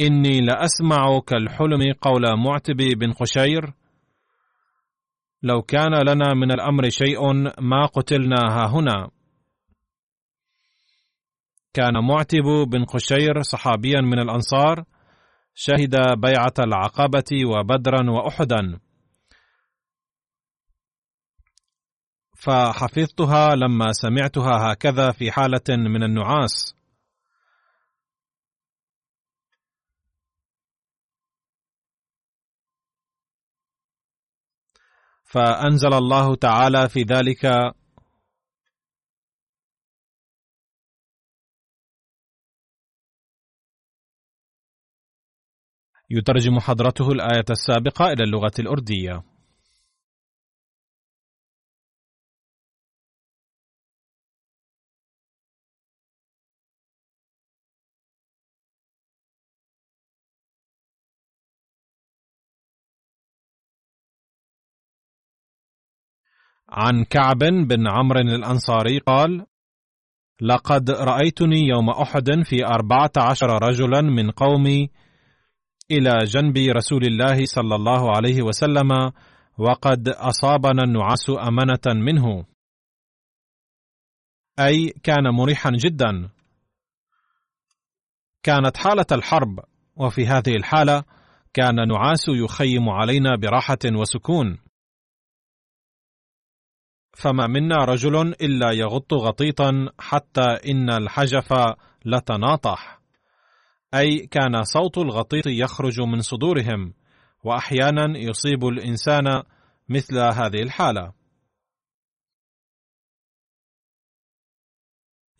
إني 0.00 0.40
لأسمع 0.40 1.20
كالحلم 1.26 1.92
قول 2.00 2.22
معتب 2.44 2.76
بن 2.76 3.12
خشير 3.12 3.72
لو 5.42 5.62
كان 5.62 5.94
لنا 6.08 6.34
من 6.34 6.52
الأمر 6.52 6.88
شيء 6.88 7.32
ما 7.60 7.86
قتلنا 7.86 8.36
ها 8.36 8.66
هنا. 8.66 9.10
كان 11.74 12.04
معتب 12.08 12.68
بن 12.70 12.84
خشير 12.84 13.42
صحابيا 13.42 14.00
من 14.00 14.18
الأنصار. 14.18 14.84
شهد 15.58 15.96
بيعة 16.20 16.54
العقبة 16.58 17.46
وبدرا 17.46 18.10
وأحدا. 18.10 18.80
فحفظتها 22.36 23.54
لما 23.54 23.92
سمعتها 23.92 24.72
هكذا 24.72 25.12
في 25.12 25.32
حالة 25.32 25.62
من 25.68 26.02
النعاس. 26.02 26.76
فأنزل 35.24 35.94
الله 35.94 36.34
تعالى 36.36 36.88
في 36.88 37.02
ذلك 37.02 37.74
يترجم 46.10 46.58
حضرته 46.60 47.12
الآية 47.12 47.44
السابقة 47.50 48.12
إلى 48.12 48.24
اللغة 48.24 48.52
الأردية. 48.58 49.22
عن 66.68 67.04
كعب 67.04 67.38
بن 67.38 67.88
عمرو 67.88 68.20
الأنصاري 68.20 68.98
قال: 68.98 69.46
لقد 70.40 70.90
رأيتني 70.90 71.66
يوم 71.68 71.90
أحد 71.90 72.30
في 72.44 72.66
أربعة 72.66 73.10
عشر 73.16 73.62
رجلا 73.62 74.00
من 74.00 74.30
قومي 74.30 74.90
إلى 75.90 76.24
جنب 76.24 76.56
رسول 76.56 77.04
الله 77.04 77.44
صلى 77.44 77.74
الله 77.74 78.16
عليه 78.16 78.42
وسلم 78.42 79.12
وقد 79.58 80.08
أصابنا 80.08 80.82
النعاس 80.82 81.30
امنه 81.30 82.04
منه. 82.04 82.44
أي 84.58 84.88
كان 85.02 85.28
مريحا 85.28 85.70
جدا. 85.70 86.30
كانت 88.42 88.76
حالة 88.76 89.06
الحرب 89.12 89.60
وفي 89.96 90.26
هذه 90.26 90.56
الحالة 90.56 91.04
كان 91.54 91.80
النعاس 91.80 92.28
يخيم 92.28 92.88
علينا 92.88 93.36
براحة 93.36 93.78
وسكون. 93.84 94.58
فما 97.16 97.46
منا 97.46 97.76
رجل 97.76 98.16
إلا 98.16 98.72
يغط 98.72 99.14
غطيطا 99.14 99.88
حتى 99.98 100.70
إن 100.70 100.90
الحجف 100.90 101.52
لتناطح. 102.04 103.00
أي 103.98 104.26
كان 104.26 104.62
صوت 104.62 104.98
الغطيط 104.98 105.46
يخرج 105.46 106.00
من 106.00 106.20
صدورهم 106.20 106.94
وأحيانا 107.44 108.18
يصيب 108.18 108.64
الإنسان 108.64 109.42
مثل 109.88 110.18
هذه 110.18 110.62
الحالة. 110.62 111.12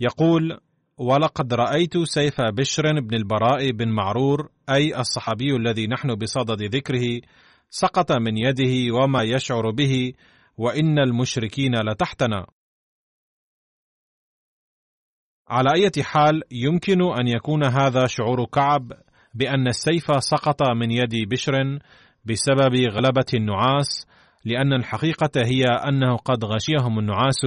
يقول 0.01 0.61
ولقد 0.99 1.55
رأيت 1.55 1.99
سيف 1.99 2.40
بشر 2.40 3.01
بن 3.01 3.16
البراء 3.16 3.71
بن 3.71 3.88
معرور 3.88 4.51
أي 4.71 5.01
الصحابي 5.01 5.57
الذي 5.57 5.87
نحن 5.87 6.14
بصدد 6.14 6.62
ذكره 6.62 7.21
سقط 7.71 8.12
من 8.12 8.37
يده 8.37 8.95
وما 8.95 9.23
يشعر 9.23 9.71
به 9.71 10.12
وإن 10.57 10.99
المشركين 10.99 11.75
لتحتنا. 11.75 12.47
على 15.48 15.70
اية 15.74 16.02
حال 16.02 16.42
يمكن 16.50 17.02
أن 17.02 17.28
يكون 17.28 17.64
هذا 17.64 18.06
شعور 18.06 18.44
كعب 18.44 18.92
بأن 19.35 19.68
السيف 19.68 20.24
سقط 20.24 20.62
من 20.62 20.90
يد 20.90 21.28
بشر 21.28 21.78
بسبب 22.24 22.74
غلبة 22.92 23.26
النعاس 23.35 24.06
لأن 24.44 24.72
الحقيقة 24.72 25.30
هي 25.44 25.64
أنه 25.88 26.16
قد 26.16 26.44
غشيهم 26.44 26.98
النعاس 26.98 27.42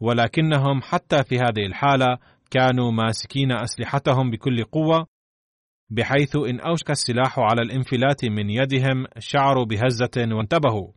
ولكنهم 0.00 0.82
حتى 0.82 1.24
في 1.24 1.36
هذه 1.36 1.66
الحالة 1.66 2.18
كانوا 2.50 2.92
ماسكين 2.92 3.52
أسلحتهم 3.52 4.30
بكل 4.30 4.64
قوة 4.64 5.06
بحيث 5.90 6.36
إن 6.36 6.60
أوشك 6.60 6.90
السلاح 6.90 7.38
على 7.38 7.62
الانفلات 7.62 8.24
من 8.24 8.50
يدهم 8.50 9.06
شعروا 9.18 9.64
بهزة 9.64 10.34
وانتبهوا. 10.36 10.92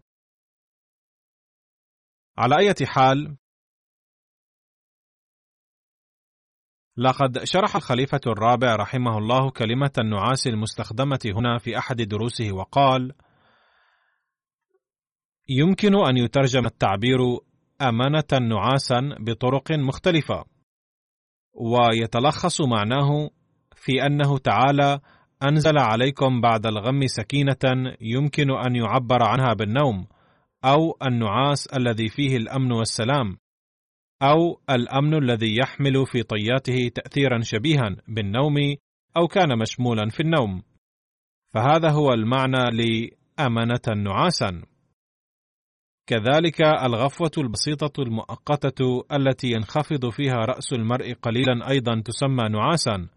على 2.38 2.58
أي 2.58 2.73
حال 2.86 3.38
لقد 7.00 7.44
شرح 7.44 7.76
الخليفة 7.76 8.20
الرابع 8.28 8.76
رحمه 8.76 9.18
الله 9.18 9.50
كلمة 9.50 9.92
النعاس 10.00 10.48
المستخدمة 10.48 11.20
هنا 11.26 11.58
في 11.58 11.78
أحد 11.78 12.02
دروسه 12.02 12.52
وقال: 12.52 13.14
يمكن 15.50 15.96
أن 15.96 16.18
يترجم 16.18 16.66
التعبير 16.66 17.20
أمانة 17.82 18.50
نعاسا 18.50 19.16
بطرق 19.20 19.72
مختلفة، 19.72 20.46
ويتلخص 21.54 22.62
معناه 22.62 23.30
في 23.76 24.06
أنه 24.06 24.38
تعالى 24.38 25.00
أنزل 25.44 25.78
عليكم 25.78 26.42
بعد 26.42 26.66
الغم 26.66 27.08
سكينة 27.08 27.94
يمكن 28.02 28.52
أن 28.52 28.76
يعبر 28.76 29.24
عنها 29.24 29.54
بالنوم، 29.54 30.08
أو 30.66 30.98
النعاس 31.08 31.68
الذي 31.68 32.10
فيه 32.10 32.38
الأمن 32.38 32.72
والسلام، 32.72 33.38
أو 34.21 34.62
الأمن 34.69 35.13
الذي 35.13 35.58
يحمل 35.58 36.05
في 36.05 36.23
طياته 36.23 36.91
تأثيرا 36.95 37.39
شبيها 37.41 37.95
بالنوم 38.08 38.55
أو 39.17 39.27
كان 39.27 39.60
مشمولا 39.60 40.10
في 40.10 40.19
النوم. 40.19 40.62
فهذا 41.53 41.91
هو 41.91 42.13
المعنى 42.13 42.63
لأمنة 42.71 44.03
نعاسا. 44.03 44.62
كذلك 46.08 46.62
الغفوة 46.62 47.32
البسيطة 47.38 48.03
المؤقتة 48.03 49.03
التي 49.12 49.51
ينخفض 49.51 50.10
فيها 50.10 50.36
رأس 50.36 50.73
المرء 50.73 51.13
قليلا 51.13 51.69
أيضا 51.69 52.01
تسمى 52.05 52.49
نعاسا، 52.49 53.08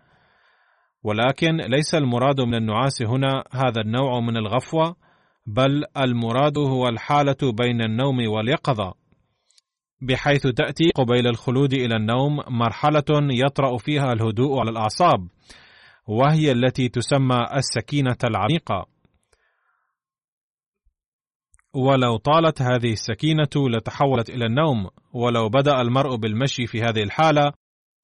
ولكن 1.03 1.57
ليس 1.57 1.95
المراد 1.95 2.41
من 2.41 2.55
النعاس 2.55 3.03
هنا 3.03 3.45
هذا 3.53 3.81
النوع 3.81 4.21
من 4.21 4.37
الغفوة، 4.37 4.97
بل 5.47 5.85
المراد 5.97 6.59
هو 6.59 6.89
الحالة 6.89 7.53
بين 7.53 7.83
النوم 7.83 8.29
واليقظة، 8.29 8.95
بحيث 10.03 10.43
تأتي 10.43 10.91
قبيل 10.95 11.27
الخلود 11.27 11.73
إلى 11.73 11.97
النوم 11.97 12.41
مرحلة 12.49 13.05
يطرأ 13.11 13.79
فيها 13.79 14.13
الهدوء 14.13 14.61
على 14.61 14.71
الأعصاب، 14.71 15.29
وهي 16.07 16.53
التي 16.53 16.89
تسمى 16.89 17.47
السكينة 17.57 18.17
العميقة. 18.25 18.87
ولو 21.75 22.17
طالت 22.17 22.63
هذه 22.63 22.93
السكينة 22.93 23.69
لتحولت 23.77 24.31
إلى 24.31 24.47
النوم، 24.47 24.89
ولو 25.13 25.49
بدأ 25.49 25.81
المرء 25.81 26.17
بالمشي 26.17 26.67
في 26.67 26.83
هذه 26.83 27.03
الحالة 27.03 27.53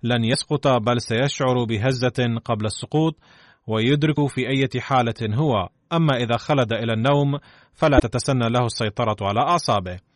لن 0.02 0.24
يسقط 0.24 0.68
بل 0.68 1.00
سيشعر 1.00 1.64
بهزة 1.64 2.40
قبل 2.44 2.66
السقوط 2.66 3.18
ويدرك 3.66 4.26
في 4.26 4.48
أي 4.48 4.80
حالة 4.80 5.34
هو، 5.34 5.68
أما 5.92 6.16
إذا 6.16 6.36
خلد 6.36 6.72
إلى 6.72 6.92
النوم 6.92 7.38
فلا 7.72 7.98
تتسنى 7.98 8.48
له 8.48 8.66
السيطرة 8.66 9.16
على 9.20 9.40
أعصابه. 9.40 10.07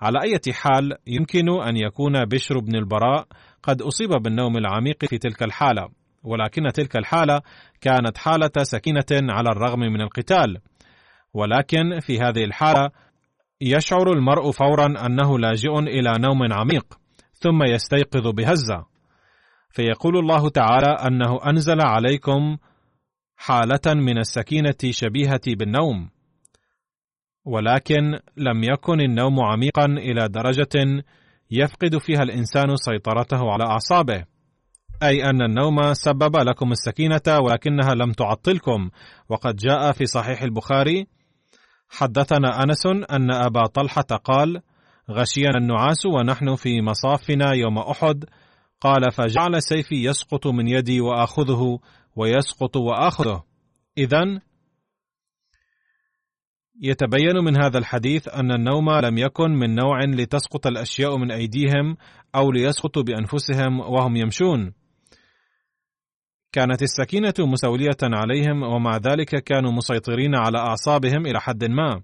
على 0.00 0.18
أي 0.22 0.52
حال 0.52 0.92
يمكن 1.06 1.62
أن 1.62 1.76
يكون 1.76 2.24
بشر 2.24 2.58
بن 2.58 2.76
البراء 2.76 3.26
قد 3.62 3.82
أصيب 3.82 4.10
بالنوم 4.10 4.56
العميق 4.56 5.04
في 5.04 5.18
تلك 5.18 5.42
الحالة، 5.42 5.88
ولكن 6.24 6.62
تلك 6.74 6.96
الحالة 6.96 7.40
كانت 7.80 8.18
حالة 8.18 8.50
سكينة 8.62 9.04
على 9.12 9.48
الرغم 9.48 9.80
من 9.80 10.00
القتال، 10.00 10.58
ولكن 11.34 12.00
في 12.00 12.20
هذه 12.20 12.44
الحالة 12.44 12.90
يشعر 13.60 14.12
المرء 14.12 14.50
فورا 14.50 14.86
أنه 15.06 15.38
لاجئ 15.38 15.78
إلى 15.78 16.12
نوم 16.18 16.52
عميق، 16.52 16.98
ثم 17.32 17.62
يستيقظ 17.62 18.26
بهزة، 18.26 18.86
فيقول 19.70 20.18
الله 20.18 20.48
تعالى 20.48 20.96
أنه 21.06 21.38
أنزل 21.46 21.80
عليكم 21.80 22.56
حالة 23.36 23.94
من 23.94 24.18
السكينة 24.18 24.76
شبيهة 24.90 25.40
بالنوم، 25.46 26.10
ولكن 27.48 28.18
لم 28.36 28.64
يكن 28.64 29.00
النوم 29.00 29.40
عميقا 29.40 29.84
إلى 29.84 30.28
درجة 30.28 31.02
يفقد 31.50 31.98
فيها 31.98 32.22
الإنسان 32.22 32.76
سيطرته 32.76 33.50
على 33.52 33.64
أعصابه. 33.64 34.24
أي 35.02 35.24
أن 35.24 35.42
النوم 35.42 35.92
سبب 35.92 36.36
لكم 36.36 36.72
السكينة 36.72 37.38
ولكنها 37.44 37.94
لم 37.94 38.12
تعطلكم، 38.12 38.90
وقد 39.28 39.56
جاء 39.56 39.92
في 39.92 40.06
صحيح 40.06 40.42
البخاري: 40.42 41.06
حدثنا 41.88 42.62
أنس 42.62 42.86
أن 43.10 43.30
أبا 43.30 43.66
طلحة 43.66 44.16
قال: 44.24 44.60
غشينا 45.10 45.58
النعاس 45.58 46.06
ونحن 46.06 46.54
في 46.54 46.82
مصافنا 46.82 47.52
يوم 47.54 47.78
أحد، 47.78 48.24
قال 48.80 49.12
فجعل 49.12 49.62
سيفي 49.62 50.04
يسقط 50.04 50.46
من 50.46 50.68
يدي 50.68 51.00
وآخذه 51.00 51.78
ويسقط 52.16 52.76
وآخذه. 52.76 53.42
إذا 53.98 54.40
يتبين 56.80 57.44
من 57.44 57.62
هذا 57.62 57.78
الحديث 57.78 58.28
أن 58.28 58.52
النوم 58.52 58.90
لم 58.90 59.18
يكن 59.18 59.50
من 59.50 59.74
نوع 59.74 60.04
لتسقط 60.04 60.66
الأشياء 60.66 61.16
من 61.16 61.30
أيديهم 61.30 61.96
أو 62.34 62.52
ليسقطوا 62.52 63.02
بأنفسهم 63.02 63.80
وهم 63.80 64.16
يمشون. 64.16 64.74
كانت 66.52 66.82
السكينة 66.82 67.34
مستولية 67.38 67.98
عليهم 68.02 68.62
ومع 68.62 68.96
ذلك 68.96 69.44
كانوا 69.44 69.72
مسيطرين 69.72 70.34
على 70.34 70.58
أعصابهم 70.58 71.26
إلى 71.26 71.40
حد 71.40 71.64
ما. 71.64 72.02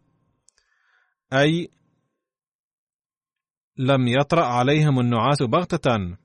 أي 1.32 1.68
لم 3.76 4.08
يطرأ 4.08 4.44
عليهم 4.44 5.00
النعاس 5.00 5.42
بغتة. 5.42 6.16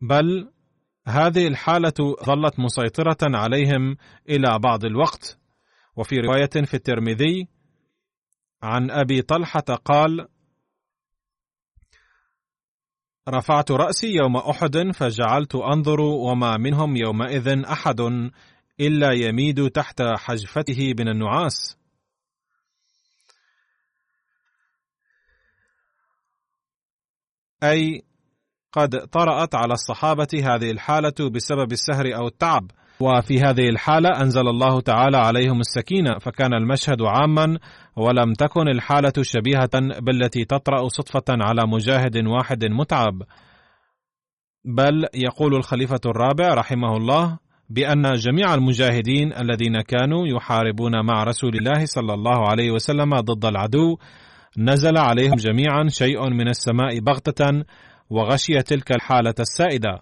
بل 0.00 0.50
هذه 1.08 1.46
الحالة 1.46 2.16
ظلت 2.24 2.58
مسيطرة 2.60 3.16
عليهم 3.22 3.96
إلى 4.28 4.58
بعض 4.58 4.84
الوقت، 4.84 5.38
وفي 5.96 6.16
رواية 6.16 6.64
في 6.66 6.74
الترمذي 6.74 7.48
عن 8.62 8.90
أبي 8.90 9.22
طلحة 9.22 9.60
قال: 9.60 10.28
رفعت 13.28 13.70
رأسي 13.70 14.14
يوم 14.14 14.36
أحد 14.36 14.90
فجعلت 14.94 15.54
أنظر 15.54 16.00
وما 16.00 16.56
منهم 16.56 16.96
يومئذ 16.96 17.64
أحد 17.64 18.00
إلا 18.80 19.12
يميد 19.12 19.70
تحت 19.70 20.02
حجفته 20.02 20.94
من 20.98 21.08
النعاس. 21.08 21.78
أي 27.62 28.02
قد 28.72 28.90
طرأت 29.12 29.54
على 29.54 29.72
الصحابة 29.72 30.28
هذه 30.34 30.70
الحالة 30.70 31.30
بسبب 31.34 31.72
السهر 31.72 32.16
أو 32.16 32.26
التعب، 32.26 32.70
وفي 33.00 33.40
هذه 33.40 33.68
الحالة 33.68 34.08
أنزل 34.20 34.48
الله 34.48 34.80
تعالى 34.80 35.16
عليهم 35.16 35.60
السكينة، 35.60 36.18
فكان 36.18 36.54
المشهد 36.54 37.02
عاما 37.02 37.58
ولم 37.96 38.32
تكن 38.32 38.68
الحالة 38.68 39.12
شبيهة 39.22 40.00
بالتي 40.00 40.44
تطرأ 40.44 40.88
صدفة 40.88 41.24
على 41.28 41.66
مجاهد 41.66 42.26
واحد 42.26 42.64
متعب. 42.64 43.22
بل 44.64 45.06
يقول 45.14 45.54
الخليفة 45.54 46.00
الرابع 46.06 46.54
رحمه 46.54 46.96
الله 46.96 47.38
بأن 47.70 48.12
جميع 48.12 48.54
المجاهدين 48.54 49.32
الذين 49.32 49.80
كانوا 49.80 50.26
يحاربون 50.26 51.06
مع 51.06 51.24
رسول 51.24 51.56
الله 51.56 51.84
صلى 51.84 52.14
الله 52.14 52.48
عليه 52.48 52.70
وسلم 52.70 53.20
ضد 53.20 53.44
العدو 53.44 53.98
نزل 54.58 54.98
عليهم 54.98 55.34
جميعا 55.34 55.88
شيء 55.88 56.30
من 56.30 56.48
السماء 56.48 56.98
بغتة 57.00 57.64
وغشي 58.10 58.62
تلك 58.62 58.92
الحالة 58.92 59.34
السائدة. 59.40 60.00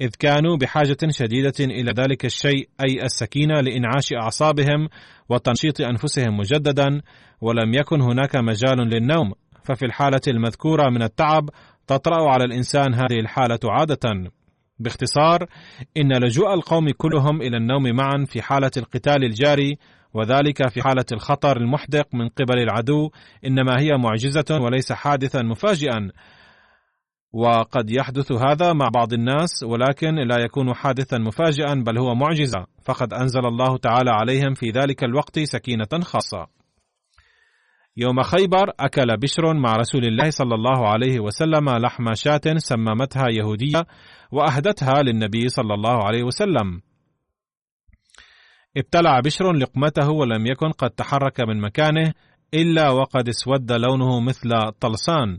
إذ 0.00 0.10
كانوا 0.18 0.56
بحاجة 0.56 0.96
شديدة 1.08 1.54
إلى 1.60 1.92
ذلك 1.92 2.24
الشيء 2.24 2.68
أي 2.84 3.02
السكينة 3.02 3.60
لإنعاش 3.60 4.12
أعصابهم 4.12 4.88
وتنشيط 5.28 5.80
أنفسهم 5.80 6.36
مجددا 6.36 7.00
ولم 7.40 7.74
يكن 7.74 8.00
هناك 8.00 8.36
مجال 8.36 8.78
للنوم. 8.78 9.32
ففي 9.64 9.84
الحالة 9.86 10.20
المذكورة 10.28 10.90
من 10.90 11.02
التعب 11.02 11.50
تطرأ 11.86 12.30
على 12.30 12.44
الإنسان 12.44 12.94
هذه 12.94 13.20
الحالة 13.20 13.58
عادة. 13.64 14.30
باختصار 14.78 15.46
إن 15.96 16.24
لجوء 16.24 16.54
القوم 16.54 16.90
كلهم 16.90 17.42
إلى 17.42 17.56
النوم 17.56 17.96
معا 17.96 18.24
في 18.28 18.42
حالة 18.42 18.70
القتال 18.76 19.24
الجاري 19.24 19.78
وذلك 20.14 20.68
في 20.68 20.82
حالة 20.82 21.04
الخطر 21.12 21.56
المحدق 21.56 22.14
من 22.14 22.28
قبل 22.28 22.58
العدو 22.58 23.10
إنما 23.46 23.80
هي 23.80 23.96
معجزة 23.96 24.58
وليس 24.60 24.92
حادثا 24.92 25.42
مفاجئا. 25.42 26.10
وقد 27.32 27.90
يحدث 27.90 28.32
هذا 28.32 28.72
مع 28.72 28.88
بعض 28.94 29.12
الناس 29.12 29.62
ولكن 29.62 30.14
لا 30.14 30.38
يكون 30.44 30.74
حادثا 30.74 31.18
مفاجئا 31.18 31.74
بل 31.74 31.98
هو 31.98 32.14
معجزة. 32.14 32.66
فقد 32.84 33.14
أنزل 33.14 33.46
الله 33.46 33.76
تعالى 33.76 34.10
عليهم 34.10 34.54
في 34.54 34.70
ذلك 34.70 35.04
الوقت 35.04 35.38
سكينة 35.38 35.88
خاصة. 36.02 36.46
يوم 37.96 38.22
خيبر 38.22 38.72
أكل 38.80 39.16
بشر 39.16 39.54
مع 39.54 39.72
رسول 39.76 40.04
الله 40.04 40.30
صلى 40.30 40.54
الله 40.54 40.88
عليه 40.88 41.20
وسلم 41.20 41.70
لحم 41.70 42.14
شاة 42.14 42.56
سممتها 42.56 43.28
يهودية 43.30 43.86
وأهدتها 44.32 45.02
للنبي 45.02 45.48
صلى 45.48 45.74
الله 45.74 46.04
عليه 46.04 46.22
وسلم. 46.22 46.80
ابتلع 48.76 49.20
بشر 49.20 49.52
لقمته 49.52 50.10
ولم 50.10 50.46
يكن 50.46 50.70
قد 50.70 50.90
تحرك 50.90 51.40
من 51.40 51.60
مكانه 51.60 52.12
إلا 52.54 52.90
وقد 52.90 53.28
اسود 53.28 53.72
لونه 53.72 54.20
مثل 54.20 54.50
طلسان. 54.80 55.38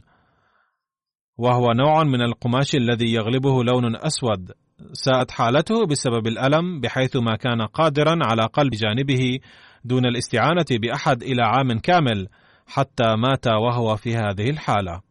وهو 1.39 1.71
نوع 1.71 2.03
من 2.03 2.21
القماش 2.21 2.75
الذي 2.75 3.13
يغلبه 3.13 3.63
لون 3.63 3.95
أسود. 3.95 4.51
ساءت 4.93 5.31
حالته 5.31 5.85
بسبب 5.85 6.27
الألم 6.27 6.81
بحيث 6.81 7.15
ما 7.15 7.35
كان 7.35 7.61
قادرا 7.61 8.19
على 8.21 8.45
قلب 8.45 8.71
جانبه 8.71 9.39
دون 9.85 10.05
الاستعانة 10.05 10.65
بأحد 10.71 11.23
إلى 11.23 11.41
عام 11.43 11.79
كامل 11.79 12.27
حتى 12.67 13.15
مات 13.15 13.47
وهو 13.47 13.95
في 13.95 14.15
هذه 14.15 14.49
الحالة. 14.49 15.01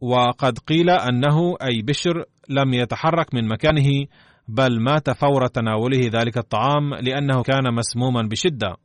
وقد 0.00 0.58
قيل 0.58 0.90
أنه 0.90 1.56
أي 1.62 1.82
بشر 1.82 2.24
لم 2.48 2.74
يتحرك 2.74 3.34
من 3.34 3.48
مكانه 3.48 4.06
بل 4.48 4.80
مات 4.80 5.10
فور 5.10 5.46
تناوله 5.46 6.10
ذلك 6.12 6.38
الطعام 6.38 6.94
لأنه 6.94 7.42
كان 7.42 7.74
مسموما 7.74 8.22
بشدة. 8.22 8.76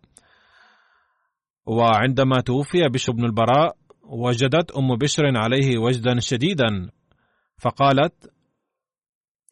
وعندما 1.65 2.41
توفي 2.41 2.88
بشر 2.89 3.13
بن 3.13 3.26
البراء 3.26 3.78
وجدت 4.04 4.72
أم 4.72 4.95
بشر 4.95 5.38
عليه 5.38 5.78
وجدا 5.78 6.19
شديدا 6.19 6.89
فقالت 7.58 8.34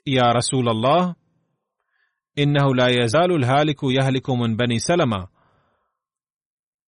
يا 0.07 0.31
رسول 0.31 0.69
الله 0.69 1.15
إنه 2.39 2.75
لا 2.75 2.87
يزال 3.03 3.35
الهالك 3.35 3.83
يهلك 3.83 4.29
من 4.29 4.55
بني 4.55 4.79
سلمة 4.79 5.27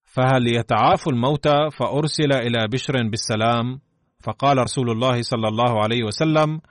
فهل 0.04 0.48
يتعاف 0.56 1.08
الموتى 1.08 1.70
فأرسل 1.72 2.34
إلى 2.34 2.68
بشر 2.68 2.94
بالسلام؟ 3.10 3.82
فقال 4.24 4.58
رسول 4.58 4.92
الله 4.92 5.22
صلى 5.22 5.48
الله 5.48 5.84
عليه 5.84 6.04
وسلم 6.04 6.62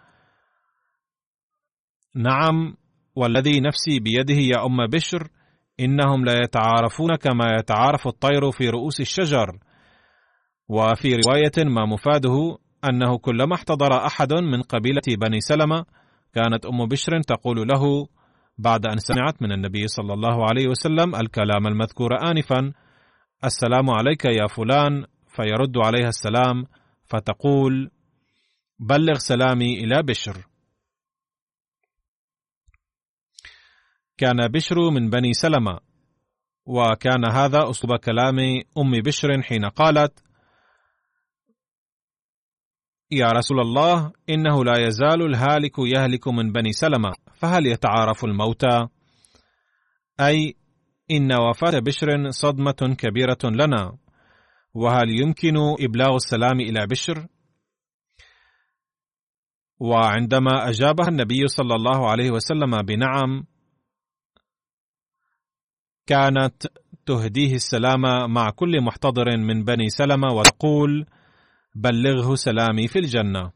نعم 2.14 2.76
والذي 3.16 3.60
نفسي 3.60 4.00
بيده 4.00 4.34
يا 4.34 4.66
أم 4.66 4.86
بشر 4.86 5.28
إنهم 5.80 6.24
لا 6.24 6.42
يتعارفون 6.42 7.16
كما 7.16 7.56
يتعارف 7.58 8.06
الطير 8.06 8.50
في 8.50 8.68
رؤوس 8.68 9.00
الشجر. 9.00 9.58
وفي 10.68 11.16
رواية 11.16 11.64
ما 11.66 11.86
مفاده 11.86 12.58
أنه 12.84 13.18
كلما 13.18 13.54
احتضر 13.54 14.06
أحد 14.06 14.32
من 14.32 14.62
قبيلة 14.62 15.02
بني 15.20 15.40
سلمة 15.40 15.84
كانت 16.34 16.66
أم 16.66 16.86
بشر 16.86 17.20
تقول 17.20 17.68
له 17.68 18.06
بعد 18.58 18.86
أن 18.86 18.98
سمعت 18.98 19.42
من 19.42 19.52
النبي 19.52 19.88
صلى 19.88 20.14
الله 20.14 20.48
عليه 20.48 20.68
وسلم 20.68 21.14
الكلام 21.14 21.66
المذكور 21.66 22.10
انفا 22.30 22.72
السلام 23.44 23.90
عليك 23.90 24.24
يا 24.24 24.46
فلان 24.46 25.04
فيرد 25.28 25.78
عليها 25.78 26.08
السلام 26.08 26.64
فتقول 27.06 27.90
بلغ 28.78 29.14
سلامي 29.14 29.84
إلى 29.84 30.02
بشر 30.02 30.36
كان 34.18 34.48
بشر 34.48 34.90
من 34.90 35.10
بني 35.10 35.32
سلمة 35.32 35.78
وكان 36.66 37.24
هذا 37.32 37.70
أسلوب 37.70 37.96
كلام 37.96 38.38
أم 38.78 38.90
بشر 39.04 39.42
حين 39.42 39.64
قالت 39.64 40.22
يا 43.10 43.26
رسول 43.26 43.60
الله 43.60 44.12
إنه 44.30 44.64
لا 44.64 44.86
يزال 44.86 45.22
الهالك 45.22 45.78
يهلك 45.78 46.28
من 46.28 46.52
بني 46.52 46.72
سلمة 46.72 47.12
فهل 47.34 47.66
يتعارف 47.66 48.24
الموتى 48.24 48.88
أي 50.20 50.56
إن 51.10 51.32
وفاة 51.32 51.78
بشر 51.78 52.30
صدمة 52.30 52.96
كبيرة 52.98 53.38
لنا 53.44 53.98
وهل 54.74 55.20
يمكن 55.20 55.56
إبلاغ 55.80 56.14
السلام 56.14 56.60
إلى 56.60 56.86
بشر؟ 56.86 57.26
وعندما 59.80 60.68
أجابها 60.68 61.08
النبي 61.08 61.46
صلى 61.46 61.74
الله 61.74 62.10
عليه 62.10 62.30
وسلم 62.30 62.82
بنعم 62.82 63.44
كانت 66.08 66.66
تهديه 67.06 67.54
السلام 67.54 68.32
مع 68.32 68.50
كل 68.50 68.80
محتضر 68.82 69.36
من 69.36 69.64
بني 69.64 69.88
سلمة 69.88 70.28
وتقول 70.32 71.06
بلغه 71.74 72.34
سلامي 72.34 72.88
في 72.88 72.98
الجنة. 72.98 73.52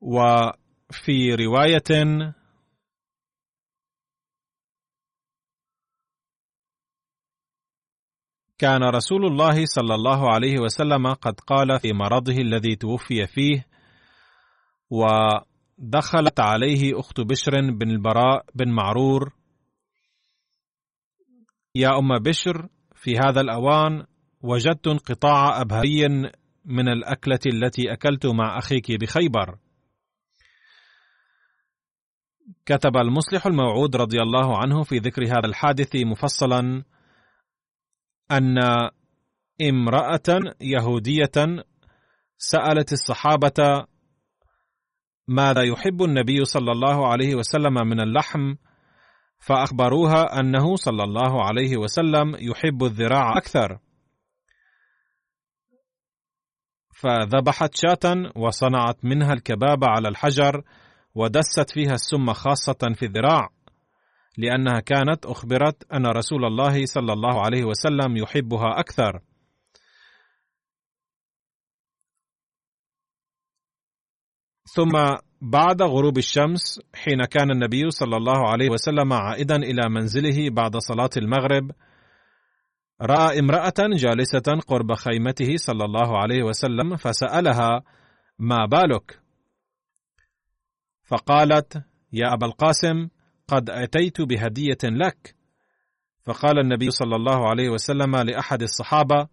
وفي 0.00 1.34
رواية 1.34 1.82
كان 8.58 8.82
رسول 8.82 9.26
الله 9.26 9.64
صلى 9.64 9.94
الله 9.94 10.34
عليه 10.34 10.58
وسلم 10.58 11.12
قد 11.14 11.40
قال 11.40 11.80
في 11.80 11.92
مرضه 11.92 12.32
الذي 12.32 12.76
توفي 12.76 13.26
فيه 13.26 13.66
و 14.90 15.06
دخلت 15.78 16.40
عليه 16.40 17.00
أخت 17.00 17.20
بشر 17.20 17.70
بن 17.70 17.90
البراء 17.90 18.44
بن 18.54 18.68
معرور. 18.68 19.32
يا 21.74 21.98
أم 21.98 22.18
بشر 22.18 22.68
في 22.94 23.18
هذا 23.18 23.40
الأوان 23.40 24.06
وجدت 24.40 24.86
انقطاع 24.86 25.60
أبهري 25.60 26.08
من 26.64 26.88
الأكلة 26.88 27.38
التي 27.46 27.92
أكلت 27.92 28.26
مع 28.26 28.58
أخيك 28.58 29.00
بخيبر. 29.00 29.58
كتب 32.66 32.96
المصلح 32.96 33.46
الموعود 33.46 33.96
رضي 33.96 34.22
الله 34.22 34.58
عنه 34.58 34.82
في 34.82 34.98
ذكر 34.98 35.22
هذا 35.26 35.46
الحادث 35.46 35.96
مفصلا 35.96 36.84
أن 38.30 38.58
امرأة 39.62 40.54
يهودية 40.60 41.64
سألت 42.38 42.92
الصحابة 42.92 43.86
ماذا 45.28 45.62
يحب 45.62 46.02
النبي 46.02 46.44
صلى 46.44 46.72
الله 46.72 47.08
عليه 47.08 47.34
وسلم 47.34 47.74
من 47.74 48.00
اللحم؟ 48.00 48.54
فأخبروها 49.38 50.40
أنه 50.40 50.76
صلى 50.76 51.04
الله 51.04 51.44
عليه 51.44 51.76
وسلم 51.76 52.36
يحب 52.38 52.84
الذراع 52.84 53.36
أكثر. 53.36 53.78
فذبحت 56.94 57.76
شاة 57.76 58.32
وصنعت 58.36 59.04
منها 59.04 59.32
الكباب 59.32 59.84
على 59.84 60.08
الحجر 60.08 60.62
ودست 61.14 61.70
فيها 61.70 61.94
السم 61.94 62.32
خاصة 62.32 62.94
في 62.94 63.04
الذراع 63.04 63.48
لأنها 64.38 64.80
كانت 64.80 65.26
أخبرت 65.26 65.92
أن 65.92 66.06
رسول 66.06 66.44
الله 66.44 66.86
صلى 66.86 67.12
الله 67.12 67.40
عليه 67.44 67.64
وسلم 67.64 68.16
يحبها 68.16 68.80
أكثر. 68.80 69.20
ثم 74.74 75.16
بعد 75.40 75.82
غروب 75.82 76.18
الشمس 76.18 76.80
حين 76.94 77.24
كان 77.24 77.50
النبي 77.50 77.90
صلى 77.90 78.16
الله 78.16 78.50
عليه 78.50 78.70
وسلم 78.70 79.12
عائدا 79.12 79.56
إلى 79.56 79.88
منزله 79.88 80.50
بعد 80.50 80.76
صلاة 80.76 81.10
المغرب 81.16 81.70
رأى 83.02 83.38
امرأة 83.38 83.74
جالسة 83.78 84.60
قرب 84.68 84.94
خيمته 84.94 85.56
صلى 85.56 85.84
الله 85.84 86.18
عليه 86.18 86.42
وسلم 86.42 86.96
فسألها 86.96 87.82
ما 88.38 88.66
بالك؟ 88.66 89.20
فقالت 91.04 91.82
يا 92.12 92.34
أبا 92.34 92.46
القاسم 92.46 93.08
قد 93.48 93.70
أتيت 93.70 94.20
بهدية 94.20 94.78
لك. 94.84 95.34
فقال 96.24 96.58
النبي 96.58 96.90
صلى 96.90 97.16
الله 97.16 97.48
عليه 97.48 97.68
وسلم 97.68 98.16
لأحد 98.16 98.62
الصحابة 98.62 99.28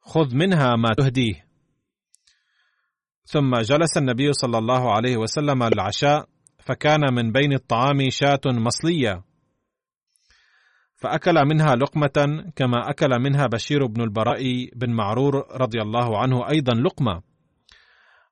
خذ 0.00 0.34
منها 0.34 0.76
ما 0.76 0.88
تهديه. 0.98 1.49
ثم 3.32 3.54
جلس 3.56 3.96
النبي 3.96 4.32
صلى 4.32 4.58
الله 4.58 4.92
عليه 4.92 5.16
وسلم 5.16 5.64
للعشاء 5.64 6.26
فكان 6.58 7.14
من 7.14 7.32
بين 7.32 7.52
الطعام 7.52 8.10
شاة 8.10 8.40
مصلية. 8.46 9.24
فأكل 10.96 11.34
منها 11.46 11.76
لقمة 11.76 12.44
كما 12.56 12.90
أكل 12.90 13.08
منها 13.20 13.46
بشير 13.46 13.86
بن 13.86 14.00
البراء 14.02 14.42
بن 14.76 14.90
معرور 14.90 15.46
رضي 15.60 15.82
الله 15.82 16.18
عنه 16.18 16.48
أيضا 16.50 16.72
لقمة. 16.74 17.22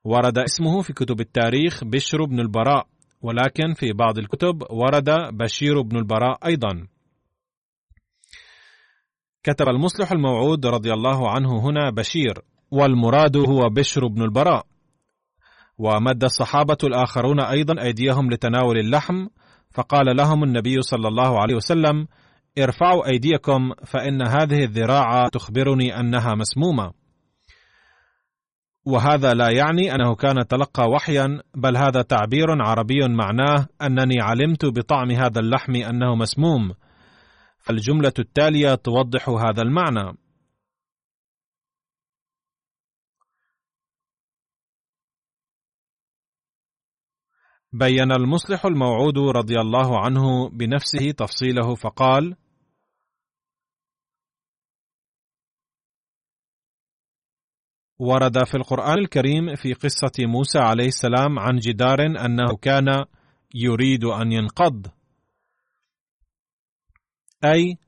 ورد 0.04 0.38
اسمه 0.38 0.82
في 0.82 0.92
كتب 0.92 1.20
التاريخ 1.20 1.84
بشر 1.84 2.24
بن 2.24 2.40
البراء 2.40 2.86
ولكن 3.22 3.74
في 3.74 3.92
بعض 3.92 4.18
الكتب 4.18 4.62
ورد 4.70 5.10
بشير 5.32 5.82
بن 5.82 5.96
البراء 5.96 6.46
أيضا. 6.46 6.86
كتب 9.42 9.68
المصلح 9.68 10.12
الموعود 10.12 10.66
رضي 10.66 10.92
الله 10.92 11.30
عنه 11.30 11.60
هنا 11.60 11.90
بشير 11.90 12.38
والمراد 12.70 13.36
هو 13.36 13.68
بشر 13.68 14.06
بن 14.06 14.22
البراء. 14.22 14.66
ومد 15.78 16.24
الصحابة 16.24 16.76
الآخرون 16.84 17.40
أيضا 17.40 17.82
أيديهم 17.82 18.30
لتناول 18.30 18.78
اللحم 18.78 19.26
فقال 19.74 20.16
لهم 20.16 20.44
النبي 20.44 20.82
صلى 20.82 21.08
الله 21.08 21.40
عليه 21.40 21.54
وسلم 21.54 22.06
ارفعوا 22.58 23.06
أيديكم 23.06 23.72
فإن 23.86 24.22
هذه 24.22 24.64
الذراع 24.64 25.28
تخبرني 25.28 26.00
أنها 26.00 26.34
مسمومة. 26.34 26.92
وهذا 28.86 29.34
لا 29.34 29.50
يعني 29.50 29.94
أنه 29.94 30.14
كان 30.14 30.46
تلقى 30.46 30.90
وحيا 30.90 31.42
بل 31.54 31.76
هذا 31.76 32.02
تعبير 32.02 32.46
عربي 32.62 33.08
معناه 33.08 33.66
أنني 33.82 34.20
علمت 34.20 34.64
بطعم 34.64 35.10
هذا 35.10 35.40
اللحم 35.40 35.74
أنه 35.74 36.14
مسموم 36.14 36.72
فالجملة 37.58 38.12
التالية 38.18 38.74
توضح 38.74 39.28
هذا 39.28 39.62
المعنى. 39.62 40.16
بين 47.72 48.12
المصلح 48.12 48.66
الموعود 48.66 49.18
رضي 49.18 49.60
الله 49.60 50.00
عنه 50.00 50.48
بنفسه 50.48 51.10
تفصيله 51.10 51.74
فقال 51.74 52.36
ورد 57.98 58.44
في 58.44 58.54
القرآن 58.56 58.98
الكريم 58.98 59.54
في 59.54 59.72
قصة 59.72 60.12
موسى 60.26 60.58
عليه 60.58 60.86
السلام 60.86 61.38
عن 61.38 61.56
جدار 61.56 62.00
أنه 62.00 62.56
كان 62.62 63.04
يريد 63.54 64.04
أن 64.04 64.32
ينقض. 64.32 64.86
أي 67.44 67.78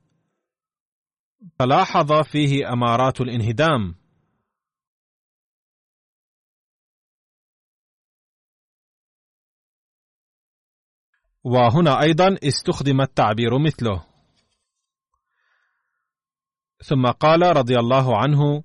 تلاحظ 1.59 2.13
فيه 2.23 2.73
أمارات 2.73 3.21
الانهدام. 3.21 4.00
وهنا 11.43 12.01
أيضا 12.01 12.37
استخدم 12.43 13.01
التعبير 13.01 13.59
مثله. 13.59 14.05
ثم 16.83 17.07
قال 17.07 17.57
رضي 17.57 17.79
الله 17.79 18.17
عنه 18.17 18.63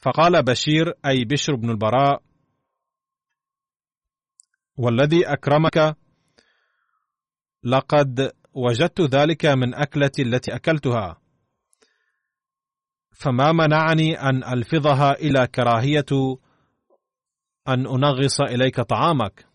فقال 0.00 0.42
بشير 0.42 0.92
أي 1.06 1.24
بشر 1.24 1.54
بن 1.54 1.70
البراء 1.70 2.22
والذي 4.76 5.26
أكرمك 5.26 5.96
لقد 7.64 8.32
وجدت 8.52 9.00
ذلك 9.00 9.46
من 9.46 9.74
أكلتي 9.74 10.22
التي 10.22 10.54
أكلتها 10.54 11.20
فما 13.12 13.52
منعني 13.52 14.20
أن 14.20 14.44
ألفظها 14.44 15.12
إلى 15.12 15.46
كراهية 15.46 16.38
أن 17.68 17.86
أنغص 17.86 18.40
إليك 18.40 18.80
طعامك. 18.80 19.46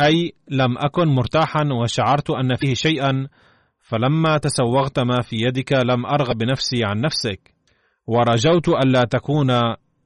أي 0.00 0.32
لم 0.48 0.78
أكن 0.78 1.08
مرتاحا 1.08 1.64
وشعرت 1.82 2.30
أن 2.30 2.56
فيه 2.56 2.74
شيئا 2.74 3.28
فلما 3.80 4.38
تسوغت 4.38 4.98
ما 4.98 5.22
في 5.22 5.36
يدك 5.36 5.72
لم 5.72 6.06
أرغب 6.06 6.38
بنفسي 6.38 6.84
عن 6.84 7.00
نفسك 7.00 7.54
ورجوت 8.06 8.68
ألا 8.68 9.04
تكون 9.04 9.50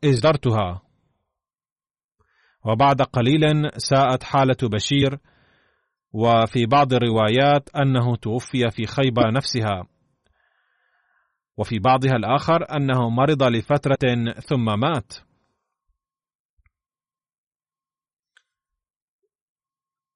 إزدرتها. 0.05 0.83
وبعد 2.65 3.03
قليل 3.03 3.71
ساءت 3.77 4.23
حالة 4.23 4.57
بشير 4.63 5.19
وفي 6.13 6.67
بعض 6.67 6.93
الروايات 6.93 7.69
أنه 7.77 8.17
توفي 8.17 8.71
في 8.71 8.87
خيبة 8.87 9.23
نفسها. 9.35 9.94
وفي 11.57 11.79
بعضها 11.79 12.13
الآخر 12.17 12.77
أنه 12.77 13.11
مرض 13.11 13.43
لفترة 13.43 14.33
ثم 14.47 14.81
مات 14.81 15.13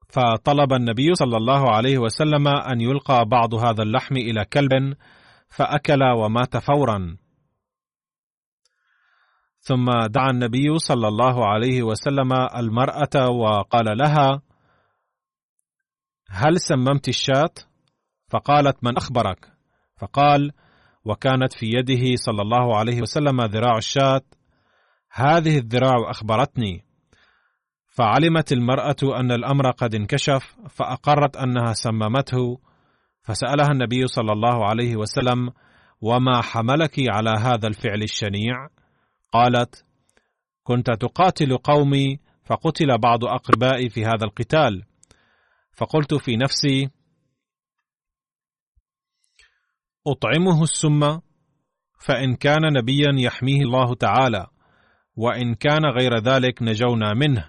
فطلب 0.09 0.72
النبي 0.72 1.14
صلى 1.14 1.37
الله 1.37 1.70
عليه 1.70 1.98
وسلم 1.98 2.48
أن 2.48 2.81
يلقى 2.81 3.24
بعض 3.24 3.55
هذا 3.55 3.83
اللحم 3.83 4.16
إلى 4.16 4.44
كلب 4.44 4.96
فأكل 5.48 6.03
ومات 6.03 6.57
فورا 6.57 7.16
ثم 9.61 9.87
دعا 10.07 10.31
النبي 10.31 10.79
صلى 10.79 11.09
الله 11.09 11.46
عليه 11.46 11.83
وسلم 11.83 12.33
المرأة 12.33 13.29
وقال 13.31 13.98
لها 13.98 14.42
هل 16.29 16.61
سممت 16.61 17.09
الشاة؟ 17.09 17.51
فقالت 18.29 18.85
من 18.85 18.96
أخبرك؟ 18.96 19.53
فقال 19.96 20.53
وكانت 21.04 21.52
في 21.52 21.66
يده 21.66 22.16
صلى 22.16 22.42
الله 22.42 22.76
عليه 22.76 23.00
وسلم 23.02 23.42
ذراع 23.42 23.76
الشاة. 23.78 24.22
هذه 25.12 25.58
الذراع 25.58 26.11
أخبرتني. 26.11 26.84
فعلمت 27.87 28.52
المرأة 28.52 29.20
أن 29.20 29.32
الأمر 29.32 29.70
قد 29.70 29.94
انكشف 29.94 30.56
فأقرت 30.70 31.37
أنها 31.37 31.72
سممته. 31.72 32.58
فسألها 33.22 33.68
النبي 33.72 34.06
صلى 34.06 34.32
الله 34.32 34.66
عليه 34.66 34.96
وسلم 34.96 35.50
وما 36.00 36.42
حملك 36.42 36.94
على 36.98 37.30
هذا 37.30 37.68
الفعل 37.68 38.02
الشنيع؟ 38.02 38.68
قالت 39.32 39.84
كنت 40.62 40.90
تقاتل 40.90 41.56
قومي. 41.56 42.18
فقتل 42.44 42.98
بعض 42.98 43.24
أقربائي 43.24 43.88
في 43.88 44.04
هذا 44.04 44.24
القتال. 44.24 44.82
فقلت 45.72 46.14
في 46.14 46.37
نفسي 46.37 46.90
أطعمه 50.12 50.62
السم 50.62 51.21
فإن 52.01 52.35
كان 52.35 52.73
نبيا 52.79 53.12
يحميه 53.16 53.62
الله 53.62 53.94
تعالى 53.94 54.47
وإن 55.16 55.55
كان 55.55 55.85
غير 55.85 56.18
ذلك 56.18 56.62
نجونا 56.62 57.14
منه. 57.14 57.44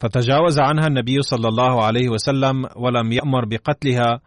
فتجاوز 0.00 0.58
عنها 0.58 0.86
النبي 0.86 1.22
صلى 1.22 1.48
الله 1.48 1.84
عليه 1.84 2.08
وسلم 2.08 2.66
ولم 2.76 3.12
يأمر 3.12 3.44
بقتلها 3.44 4.20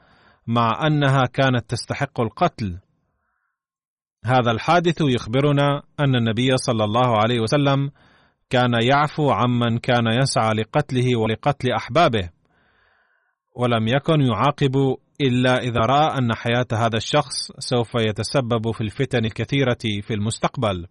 مع 0.48 0.88
أنها 0.88 1.22
كانت 1.34 1.70
تستحق 1.70 2.22
القتل. 2.22 2.80
هذا 4.26 4.52
الحادث 4.52 5.02
يخبرنا 5.02 5.82
أن 6.00 6.16
النبي 6.16 6.58
صلى 6.58 6.84
الله 6.84 7.18
عليه 7.18 7.40
وسلم 7.40 7.92
كان 8.50 8.74
يعفو 8.82 9.32
عمن 9.32 9.78
كان 9.78 10.08
يسعى 10.22 10.54
لقتله 10.54 11.16
ولقتل 11.20 11.72
أحبابه 11.72 12.30
ولم 13.56 13.88
يكن 13.88 14.22
يعاقب 14.22 14.96
إلا 15.22 15.58
إذا 15.58 15.80
رأى 15.80 16.18
أن 16.18 16.34
حياة 16.36 16.68
هذا 16.74 16.98
الشخص 16.98 17.52
سوف 17.60 17.96
يتسبب 17.96 18.72
في 18.72 18.82
الفتن 18.82 19.26
الكثيرة 19.26 20.02
في 20.02 20.14
المستقبل. 20.14 20.88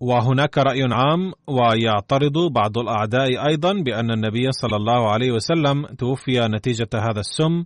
وهناك 0.00 0.58
رأي 0.58 0.82
عام 0.92 1.32
ويعترض 1.46 2.52
بعض 2.52 2.78
الأعداء 2.78 3.46
أيضا 3.46 3.72
بأن 3.72 4.10
النبي 4.10 4.52
صلى 4.52 4.76
الله 4.76 5.10
عليه 5.12 5.32
وسلم 5.32 5.86
توفي 5.86 6.48
نتيجة 6.48 6.88
هذا 6.94 7.20
السم 7.20 7.64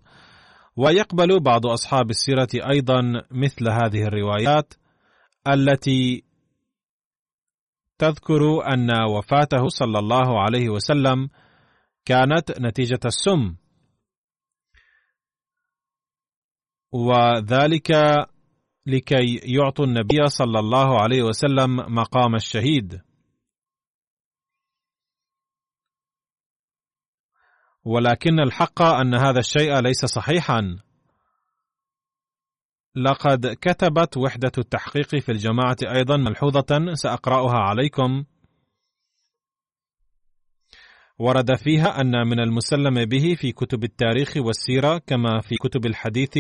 ويقبل 0.77 1.41
بعض 1.41 1.67
أصحاب 1.67 2.11
السيرة 2.11 2.49
أيضا 2.71 3.03
مثل 3.31 3.69
هذه 3.69 4.03
الروايات 4.03 4.75
التي 5.49 6.25
تذكر 7.99 8.73
أن 8.75 8.91
وفاته 9.11 9.69
صلى 9.69 9.99
الله 9.99 10.43
عليه 10.43 10.69
وسلم 10.69 11.29
كانت 12.05 12.61
نتيجة 12.61 13.01
السم. 13.05 13.57
وذلك 16.93 17.91
لكي 18.87 19.41
يعطوا 19.43 19.85
النبي 19.85 20.27
صلى 20.27 20.59
الله 20.59 21.03
عليه 21.03 21.23
وسلم 21.23 21.77
مقام 21.77 22.35
الشهيد. 22.35 23.03
ولكن 27.85 28.41
الحق 28.41 28.83
أن 28.83 29.15
هذا 29.15 29.39
الشيء 29.39 29.81
ليس 29.81 30.05
صحيحا. 30.05 30.79
لقد 32.97 33.47
كتبت 33.47 34.17
وحدة 34.17 34.53
التحقيق 34.59 35.17
في 35.17 35.33
الجماعة 35.33 35.77
أيضا 35.83 36.17
ملحوظة 36.17 36.95
سأقرأها 36.95 37.59
عليكم. 37.59 38.25
ورد 41.19 41.57
فيها 41.57 42.01
أن 42.01 42.29
من 42.29 42.41
المسلم 42.41 43.05
به 43.05 43.35
في 43.35 43.53
كتب 43.53 43.85
التاريخ 43.85 44.37
والسيرة 44.37 44.99
كما 44.99 45.41
في 45.41 45.55
كتب 45.55 45.87
الحديث 45.87 46.39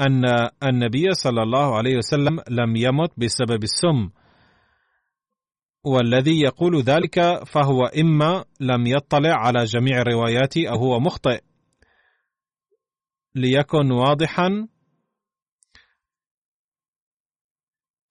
أن 0.00 0.24
النبي 0.62 1.12
صلى 1.12 1.42
الله 1.42 1.76
عليه 1.76 1.96
وسلم 1.96 2.40
لم 2.48 2.76
يمت 2.76 3.10
بسبب 3.16 3.62
السم. 3.62 4.10
والذي 5.84 6.40
يقول 6.40 6.82
ذلك 6.82 7.44
فهو 7.44 7.84
إما 7.84 8.44
لم 8.60 8.86
يطلع 8.86 9.34
على 9.34 9.64
جميع 9.64 10.00
الروايات 10.00 10.56
أو 10.56 10.76
هو 10.76 11.00
مخطئ. 11.00 11.40
ليكن 13.34 13.92
واضحا 13.92 14.68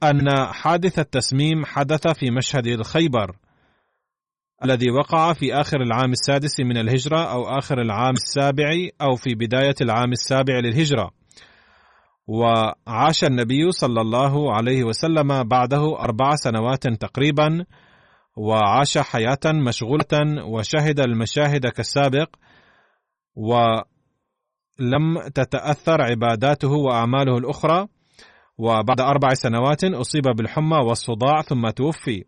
أن 0.04 0.46
حادث 0.52 1.00
التسميم 1.00 1.66
حدث 1.66 2.08
في 2.08 2.32
مشهد 2.32 2.68
الخيبر. 2.68 3.38
الذي 4.64 4.91
وقع 4.91 5.34
في 5.34 5.53
آخر 5.53 5.82
العام 5.82 6.12
السادس 6.12 6.59
من 6.59 6.78
الهجرة 6.78 7.24
أو 7.32 7.43
آخر 7.57 7.82
العام 7.82 8.14
السابع 8.14 8.70
أو 9.01 9.16
في 9.16 9.36
بداية 9.36 9.76
العام 9.82 10.12
السابع 10.12 10.59
للهجرة. 10.59 11.12
وعاش 12.28 13.24
النبي 13.24 13.72
صلى 13.72 14.01
الله 14.01 14.53
عليه 14.53 14.84
وسلم 14.84 15.43
بعده 15.43 15.99
أربع 15.99 16.36
سنوات 16.36 16.88
تقريبا 16.88 17.66
وعاش 18.38 18.97
حياة 18.97 19.45
مشغولة 19.45 20.43
وشهد 20.45 20.99
المشاهد 20.99 21.68
كالسابق 21.68 22.36
ولم 23.36 23.84
تتأثر 25.36 26.01
عباداته 26.01 26.72
وأعماله 26.72 27.38
الأخرى. 27.38 27.88
وبعد 28.57 29.01
أربع 29.01 29.34
سنوات 29.34 29.84
أصيب 29.84 30.24
بالحمى 30.38 30.78
والصداع 30.78 31.41
ثم 31.41 31.70
توفي. 31.70 32.24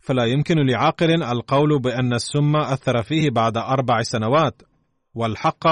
فلا 0.00 0.24
يمكن 0.24 0.66
لعاقل 0.66 1.22
القول 1.22 1.78
بأن 1.78 2.12
السم 2.12 2.56
أثر 2.56 3.02
فيه 3.02 3.30
بعد 3.30 3.56
أربع 3.56 4.02
سنوات 4.02 4.62
والحق 5.14 5.66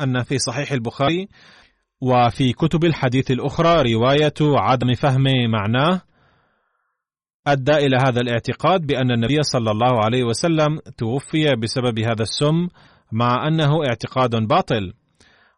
أن 0.00 0.22
في 0.22 0.38
صحيح 0.38 0.72
البخاري 0.72 1.28
وفي 2.00 2.52
كتب 2.52 2.84
الحديث 2.84 3.30
الأخرى 3.30 3.92
رواية 3.92 4.34
عدم 4.40 4.94
فهم 4.94 5.24
معناه 5.50 6.00
أدى 7.46 7.72
إلى 7.72 7.96
هذا 7.96 8.20
الاعتقاد 8.20 8.86
بأن 8.86 9.10
النبي 9.10 9.42
صلى 9.42 9.70
الله 9.70 10.04
عليه 10.04 10.24
وسلم 10.24 10.78
توفي 10.98 11.56
بسبب 11.56 11.98
هذا 11.98 12.22
السم 12.22 12.68
مع 13.12 13.48
أنه 13.48 13.84
اعتقاد 13.88 14.30
باطل. 14.36 14.92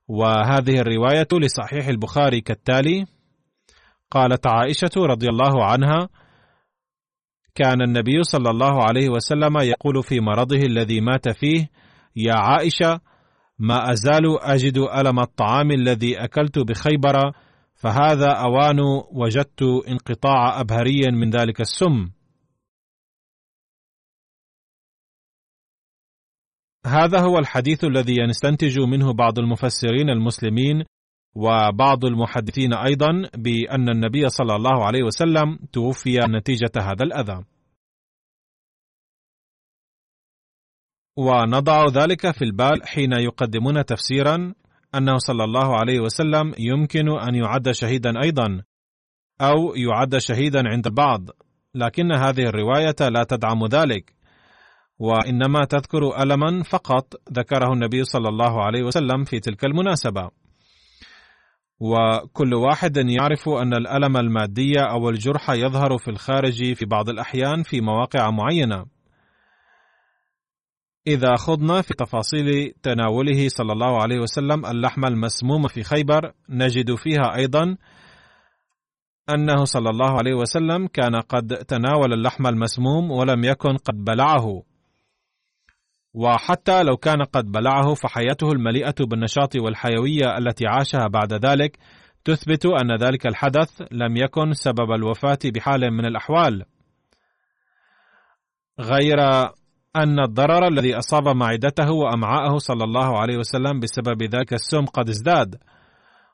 وهذه 0.08 0.80
الرواية 0.80 1.28
لصحيح 1.32 1.86
البخاري 1.88 2.40
كالتالي 2.40 3.06
قالت 4.10 4.46
عائشة 4.46 4.90
رضي 4.96 5.28
الله 5.28 5.64
عنها 5.64 6.08
كان 7.56 7.82
النبي 7.82 8.22
صلى 8.22 8.50
الله 8.50 8.84
عليه 8.84 9.08
وسلم 9.08 9.58
يقول 9.58 10.02
في 10.02 10.20
مرضه 10.20 10.56
الذي 10.56 11.00
مات 11.00 11.28
فيه 11.28 11.68
يا 12.16 12.34
عائشة 12.34 13.00
ما 13.58 13.92
أزال 13.92 14.40
أجد 14.40 14.78
ألم 14.78 15.20
الطعام 15.20 15.70
الذي 15.70 16.24
أكلت 16.24 16.58
بخيبر 16.58 17.16
فهذا 17.74 18.30
أوان 18.32 18.80
وجدت 19.12 19.62
انقطاع 19.88 20.60
أبهري 20.60 21.00
من 21.12 21.30
ذلك 21.30 21.60
السم. 21.60 22.10
هذا 26.86 27.20
هو 27.20 27.38
الحديث 27.38 27.84
الذي 27.84 28.14
يستنتج 28.28 28.80
منه 28.80 29.12
بعض 29.12 29.38
المفسرين 29.38 30.10
المسلمين 30.10 30.84
وبعض 31.36 32.04
المحدثين 32.04 32.74
أيضا 32.74 33.30
بأن 33.34 33.88
النبي 33.88 34.28
صلى 34.28 34.56
الله 34.56 34.84
عليه 34.86 35.02
وسلم 35.02 35.58
توفي 35.72 36.18
نتيجة 36.18 36.72
هذا 36.76 37.04
الأذى. 37.04 37.44
ونضع 41.16 41.86
ذلك 41.86 42.30
في 42.30 42.44
البال 42.44 42.86
حين 42.86 43.12
يقدمون 43.12 43.84
تفسيرا 43.84 44.54
أنه 44.94 45.18
صلى 45.18 45.44
الله 45.44 45.76
عليه 45.76 46.00
وسلم 46.00 46.52
يمكن 46.58 47.18
أن 47.18 47.34
يعد 47.34 47.70
شهيدا 47.70 48.22
أيضا 48.22 48.62
أو 49.40 49.74
يعد 49.74 50.16
شهيدا 50.18 50.62
عند 50.68 50.86
البعض 50.86 51.30
لكن 51.74 52.12
هذه 52.12 52.42
الرواية 52.42 52.96
لا 53.00 53.24
تدعم 53.24 53.66
ذلك 53.66 54.14
وإنما 54.98 55.64
تذكر 55.64 56.22
الما 56.22 56.62
فقط 56.62 57.14
ذكره 57.32 57.72
النبي 57.72 58.04
صلى 58.04 58.28
الله 58.28 58.64
عليه 58.64 58.82
وسلم 58.82 59.24
في 59.24 59.40
تلك 59.40 59.64
المناسبة 59.64 60.30
وكل 61.80 62.54
واحد 62.54 62.96
يعرف 62.96 63.48
أن 63.48 63.74
الألم 63.74 64.16
المادي 64.16 64.80
أو 64.80 65.08
الجرح 65.08 65.50
يظهر 65.50 65.98
في 65.98 66.08
الخارج 66.08 66.72
في 66.72 66.84
بعض 66.84 67.08
الأحيان 67.08 67.62
في 67.62 67.80
مواقع 67.80 68.30
معينة. 68.30 68.86
إذا 71.06 71.36
خضنا 71.36 71.82
في 71.82 71.94
تفاصيل 71.94 72.74
تناوله 72.82 73.48
صلى 73.48 73.72
الله 73.72 74.02
عليه 74.02 74.18
وسلم 74.18 74.66
اللحم 74.66 75.04
المسموم 75.04 75.68
في 75.68 75.82
خيبر 75.82 76.32
نجد 76.48 76.94
فيها 76.94 77.34
أيضا 77.36 77.76
أنه 79.30 79.64
صلى 79.64 79.90
الله 79.90 80.18
عليه 80.18 80.34
وسلم 80.34 80.86
كان 80.86 81.16
قد 81.20 81.46
تناول 81.46 82.12
اللحم 82.12 82.46
المسموم 82.46 83.10
ولم 83.10 83.44
يكن 83.44 83.76
قد 83.76 84.04
بلعه. 84.04 84.62
وحتى 86.16 86.82
لو 86.82 86.96
كان 86.96 87.22
قد 87.22 87.52
بلعه 87.52 87.94
فحياته 87.94 88.52
المليئة 88.52 88.94
بالنشاط 89.00 89.56
والحيوية 89.56 90.38
التي 90.38 90.66
عاشها 90.66 91.08
بعد 91.08 91.32
ذلك 91.32 91.78
تثبت 92.24 92.66
أن 92.66 92.96
ذلك 92.96 93.26
الحدث 93.26 93.82
لم 93.92 94.16
يكن 94.16 94.52
سبب 94.52 94.92
الوفاة 94.92 95.38
بحال 95.44 95.90
من 95.90 96.04
الأحوال. 96.06 96.64
غير 98.80 99.20
أن 99.96 100.20
الضرر 100.20 100.68
الذي 100.68 100.98
أصاب 100.98 101.28
معدته 101.28 101.92
وأمعاءه 101.92 102.58
صلى 102.58 102.84
الله 102.84 103.18
عليه 103.18 103.36
وسلم 103.36 103.80
بسبب 103.80 104.22
ذلك 104.22 104.52
السم 104.52 104.84
قد 104.84 105.08
ازداد 105.08 105.56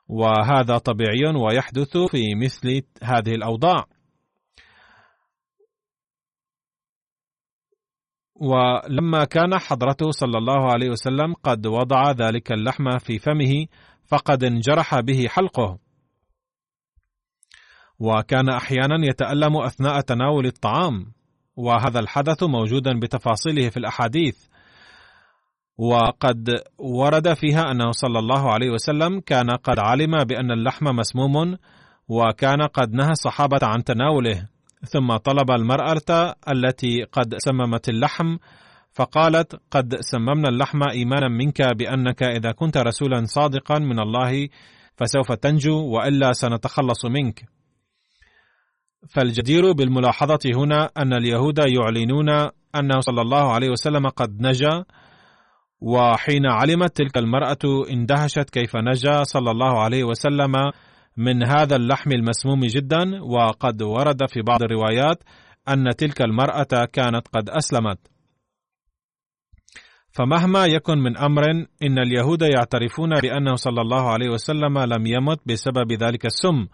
وهذا 0.07 0.77
طبيعي 0.77 1.35
ويحدث 1.35 1.97
في 1.97 2.35
مثل 2.35 2.81
هذه 3.03 3.35
الأوضاع. 3.35 3.85
ولما 8.35 9.25
كان 9.25 9.59
حضرته 9.59 10.11
صلى 10.11 10.37
الله 10.37 10.71
عليه 10.73 10.89
وسلم 10.89 11.33
قد 11.33 11.67
وضع 11.67 12.11
ذلك 12.11 12.51
اللحم 12.51 12.97
في 12.97 13.19
فمه 13.19 13.65
فقد 14.07 14.43
انجرح 14.43 14.99
به 14.99 15.27
حلقه. 15.29 15.79
وكان 17.99 18.49
أحيانا 18.49 19.05
يتألم 19.05 19.57
أثناء 19.57 20.01
تناول 20.01 20.45
الطعام 20.45 21.05
وهذا 21.55 21.99
الحدث 21.99 22.43
موجودا 22.43 22.99
بتفاصيله 22.99 23.69
في 23.69 23.77
الأحاديث. 23.77 24.37
وقد 25.77 26.49
ورد 26.77 27.33
فيها 27.33 27.71
أنه 27.71 27.91
صلى 27.91 28.19
الله 28.19 28.53
عليه 28.53 28.69
وسلم 28.69 29.19
كان 29.19 29.49
قد 29.49 29.79
علم 29.79 30.23
بأن 30.23 30.51
اللحم 30.51 30.85
مسموم 30.85 31.57
وكان 32.07 32.61
قد 32.61 32.93
نهى 32.93 33.11
الصحابة 33.11 33.59
عن 33.63 33.83
تناوله. 33.83 34.52
ثم 34.85 35.17
طلب 35.17 35.51
المرأة 35.51 36.35
التي 36.49 37.03
قد 37.03 37.35
سممت 37.37 37.89
اللحم 37.89 38.37
فقالت 38.93 39.55
قد 39.71 39.95
سممنا 40.01 40.49
اللحم 40.49 40.83
إيمانا 40.91 41.27
منك 41.27 41.61
بأنك 41.61 42.23
إذا 42.23 42.51
كنت 42.51 42.77
رسولا 42.77 43.25
صادقا 43.25 43.79
من 43.79 43.99
الله 43.99 44.47
فسوف 44.95 45.31
تنجو 45.31 45.87
وإلا 45.87 46.33
سنتخلص 46.33 47.05
منك. 47.05 47.45
فالجدير 49.09 49.71
بالملاحظة 49.71 50.39
هنا 50.55 50.89
أن 50.97 51.13
اليهود 51.13 51.59
يعلنون 51.59 52.29
أنه 52.75 52.99
صلى 52.99 53.21
الله 53.21 53.53
عليه 53.53 53.69
وسلم 53.69 54.09
قد 54.09 54.41
نجا 54.41 54.85
وحين 55.81 56.45
علمت 56.45 56.97
تلك 56.97 57.17
المرأة 57.17 57.89
اندهشت 57.91 58.49
كيف 58.49 58.75
نجا 58.75 59.23
صلى 59.23 59.51
الله 59.51 59.83
عليه 59.83 60.03
وسلم 60.03 60.71
من 61.17 61.43
هذا 61.43 61.75
اللحم 61.75 62.11
المسموم 62.11 62.59
جدا 62.59 63.23
وقد 63.23 63.81
ورد 63.81 64.29
في 64.29 64.41
بعض 64.41 64.63
الروايات 64.63 65.23
أن 65.69 65.89
تلك 65.97 66.21
المرأة 66.21 66.85
كانت 66.93 67.27
قد 67.27 67.49
أسلمت. 67.49 67.97
فمهما 70.11 70.65
يكن 70.65 70.97
من 70.97 71.17
أمر 71.17 71.43
إن 71.83 71.99
اليهود 71.99 72.41
يعترفون 72.41 73.19
بأنه 73.19 73.55
صلى 73.55 73.81
الله 73.81 74.11
عليه 74.11 74.29
وسلم 74.29 74.79
لم 74.79 75.05
يمت 75.07 75.39
بسبب 75.45 75.91
ذلك 75.91 76.25
السم 76.25 76.67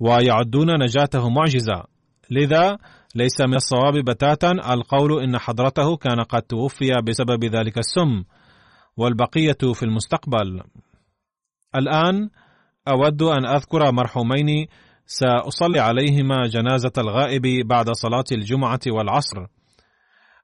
ويعدون 0.00 0.82
نجاته 0.82 1.28
معجزة. 1.28 1.84
لذا 2.30 2.78
ليس 3.14 3.40
من 3.40 3.54
الصواب 3.54 4.04
بتاتا 4.04 4.50
القول 4.50 5.22
إن 5.22 5.38
حضرته 5.38 5.96
كان 5.96 6.20
قد 6.20 6.42
توفي 6.42 6.92
بسبب 7.08 7.44
ذلك 7.44 7.78
السم 7.78 8.24
والبقية 8.96 9.72
في 9.74 9.82
المستقبل. 9.82 10.62
الآن 11.76 12.30
أود 12.88 13.22
أن 13.22 13.46
أذكر 13.46 13.92
مرحومين 13.92 14.66
سأصلي 15.06 15.80
عليهما 15.80 16.46
جنازة 16.46 16.92
الغائب 16.98 17.66
بعد 17.66 17.90
صلاة 17.90 18.24
الجمعة 18.32 18.80
والعصر. 18.86 19.46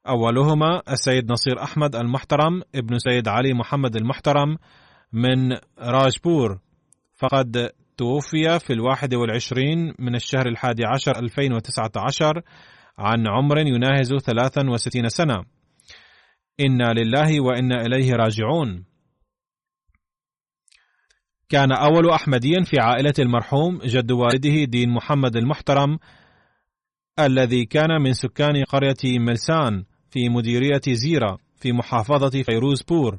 أولهما 0.08 0.82
السيد 0.88 1.32
نصير 1.32 1.62
أحمد 1.62 1.96
المحترم 1.96 2.62
ابن 2.74 2.98
سيد 2.98 3.28
علي 3.28 3.54
محمد 3.54 3.96
المحترم 3.96 4.56
من 5.12 5.58
راجبور. 5.78 6.58
فقد 7.14 7.70
توفي 7.96 8.58
في 8.58 8.72
الواحد 8.72 9.14
والعشرين 9.14 9.94
من 9.98 10.14
الشهر 10.14 10.48
الحادي 10.48 10.84
عشر 10.84 11.18
2019 11.18 12.42
عن 12.98 13.28
عمر 13.28 13.58
يناهز 13.58 14.14
63 14.14 15.08
سنة. 15.08 15.44
إنا 16.60 16.92
لله 16.92 17.40
وإنا 17.40 17.86
إليه 17.86 18.12
راجعون. 18.12 18.91
كان 21.52 21.72
أول 21.72 22.10
أحمدي 22.10 22.64
في 22.64 22.80
عائلة 22.80 23.14
المرحوم 23.18 23.78
جد 23.78 24.12
والده 24.12 24.64
دين 24.64 24.90
محمد 24.90 25.36
المحترم 25.36 25.98
الذي 27.18 27.64
كان 27.64 28.02
من 28.02 28.12
سكان 28.12 28.64
قرية 28.64 29.18
ملسان 29.18 29.84
في 30.10 30.28
مديرية 30.28 30.80
زيره 30.88 31.38
في 31.56 31.72
محافظة 31.72 32.42
فيروزبور. 32.42 33.18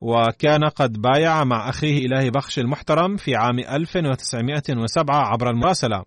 وكان 0.00 0.64
قد 0.64 0.92
بايع 0.92 1.44
مع 1.44 1.68
أخيه 1.68 2.06
إلهي 2.06 2.30
بخش 2.30 2.58
المحترم 2.58 3.16
في 3.16 3.34
عام 3.36 3.58
1907 3.58 5.16
عبر 5.16 5.50
المراسلة. 5.50 6.04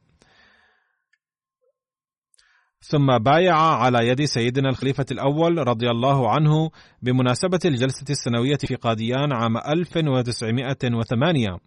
ثم 2.81 3.17
بايع 3.17 3.57
على 3.57 4.07
يد 4.07 4.23
سيدنا 4.23 4.69
الخليفة 4.69 5.05
الأول 5.11 5.67
رضي 5.67 5.89
الله 5.89 6.31
عنه 6.31 6.71
بمناسبة 7.01 7.59
الجلسة 7.65 8.05
السنوية 8.09 8.57
في 8.57 8.75
قاديان 8.75 9.33
عام 9.33 9.57
1908 9.57 11.57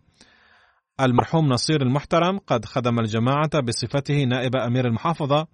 المرحوم 1.00 1.48
نصير 1.48 1.82
المحترم 1.82 2.38
قد 2.38 2.64
خدم 2.64 2.98
الجماعة 2.98 3.60
بصفته 3.60 4.24
نائب 4.24 4.56
أمير 4.56 4.86
المحافظة 4.86 5.46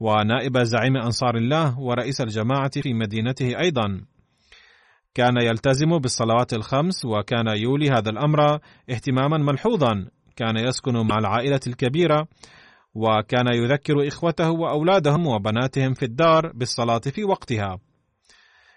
ونائب 0.00 0.58
زعيم 0.58 0.96
أنصار 0.96 1.36
الله 1.36 1.80
ورئيس 1.80 2.20
الجماعة 2.20 2.80
في 2.80 2.94
مدينته 2.94 3.58
أيضا. 3.58 4.00
كان 5.14 5.36
يلتزم 5.36 5.98
بالصلوات 5.98 6.52
الخمس 6.52 7.04
وكان 7.04 7.48
يولي 7.48 7.90
هذا 7.90 8.10
الأمر 8.10 8.58
اهتماما 8.90 9.38
ملحوظا. 9.38 10.06
كان 10.36 10.56
يسكن 10.56 11.06
مع 11.06 11.18
العائلة 11.18 11.60
الكبيرة 11.66 12.28
وكان 12.94 13.46
يذكر 13.54 14.08
إخوته 14.08 14.50
وأولادهم 14.50 15.26
وبناتهم 15.26 15.94
في 15.94 16.04
الدار 16.04 16.52
بالصلاة 16.54 16.98
في 16.98 17.24
وقتها. 17.24 17.78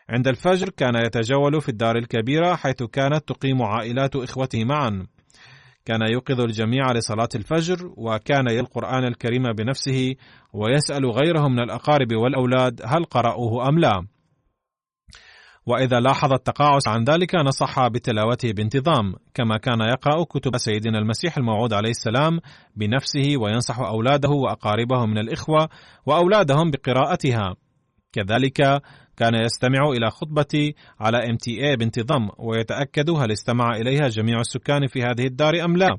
عند 0.10 0.28
الفجر 0.28 0.70
كان 0.70 0.96
يتجول 0.96 1.62
في 1.62 1.70
الدار 1.70 1.98
الكبيرة 1.98 2.56
حيث 2.56 2.84
كانت 2.84 3.28
تقيم 3.28 3.62
عائلات 3.62 4.16
إخوته 4.16 4.64
معا. 4.64 5.08
كان 5.86 6.02
يوقظ 6.12 6.42
الجميع 6.42 6.92
لصلاة 6.92 7.30
الفجر 7.36 7.94
وكان 7.98 8.48
يلقى 8.50 8.60
القرآن 8.60 9.04
الكريم 9.04 9.54
بنفسه 9.54 10.16
ويسأل 10.54 11.06
غيره 11.06 11.48
من 11.48 11.60
الأقارب 11.60 12.14
والأولاد 12.14 12.82
هل 12.86 13.04
قرأوه 13.04 13.70
أم 13.70 13.80
لا. 13.80 14.08
وإذا 15.66 16.00
لاحظ 16.00 16.34
التقاعس 16.34 16.88
عن 16.88 17.04
ذلك 17.04 17.36
نصح 17.36 17.88
بتلاوته 17.88 18.52
بانتظام 18.52 19.14
كما 19.34 19.58
كان 19.58 19.82
يقرأ 19.82 20.24
كتب 20.24 20.58
سيدنا 20.58 21.00
المسيح 21.00 21.38
الموعود 21.38 21.74
عليه 21.74 21.90
السلام 21.90 22.40
بنفسه 22.76 23.38
وينصح 23.38 23.80
أولاده 23.80 24.30
وأقاربه 24.30 25.06
من 25.06 25.18
الإخوة 25.18 25.70
وأولادهم 26.06 26.72
بقراءتها. 26.72 27.56
كذلك 28.14 28.82
كان 29.18 29.36
يستمع 29.36 29.90
إلى 29.90 30.10
خطبة 30.10 30.74
على 31.00 31.18
MTA 31.18 31.78
بانتظام 31.80 32.30
ويتأكد 32.40 33.10
هل 33.10 33.32
استمع 33.32 33.76
إليها 33.76 34.08
جميع 34.08 34.40
السكان 34.40 34.88
في 34.88 35.04
هذه 35.04 35.26
الدار 35.26 35.66
أم 35.66 35.78
لا. 35.78 35.98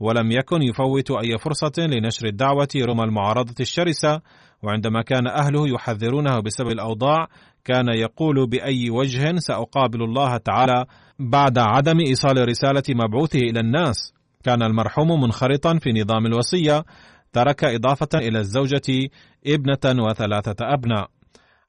ولم 0.00 0.32
يكن 0.32 0.62
يفوت 0.62 1.10
أي 1.10 1.38
فرصة 1.38 1.72
لنشر 1.78 2.26
الدعوة 2.26 2.68
رغم 2.76 3.00
المعارضة 3.00 3.54
الشرسة 3.60 4.20
وعندما 4.64 5.02
كان 5.02 5.26
أهله 5.26 5.68
يحذرونه 5.68 6.40
بسبب 6.40 6.68
الأوضاع 6.68 7.26
كان 7.64 7.88
يقول 7.88 8.46
بأي 8.48 8.90
وجه 8.90 9.36
سأقابل 9.36 10.02
الله 10.02 10.36
تعالى 10.36 10.84
بعد 11.18 11.58
عدم 11.58 12.00
إيصال 12.00 12.48
رسالة 12.48 12.82
مبعوثه 12.88 13.38
إلى 13.38 13.60
الناس. 13.60 14.14
كان 14.44 14.62
المرحوم 14.62 15.20
منخرطا 15.20 15.78
في 15.78 15.92
نظام 15.92 16.26
الوصية 16.26 16.84
ترك 17.32 17.64
إضافة 17.64 18.08
إلى 18.14 18.38
الزوجة 18.38 19.08
ابنة 19.46 20.04
وثلاثة 20.04 20.56
أبناء. 20.60 21.08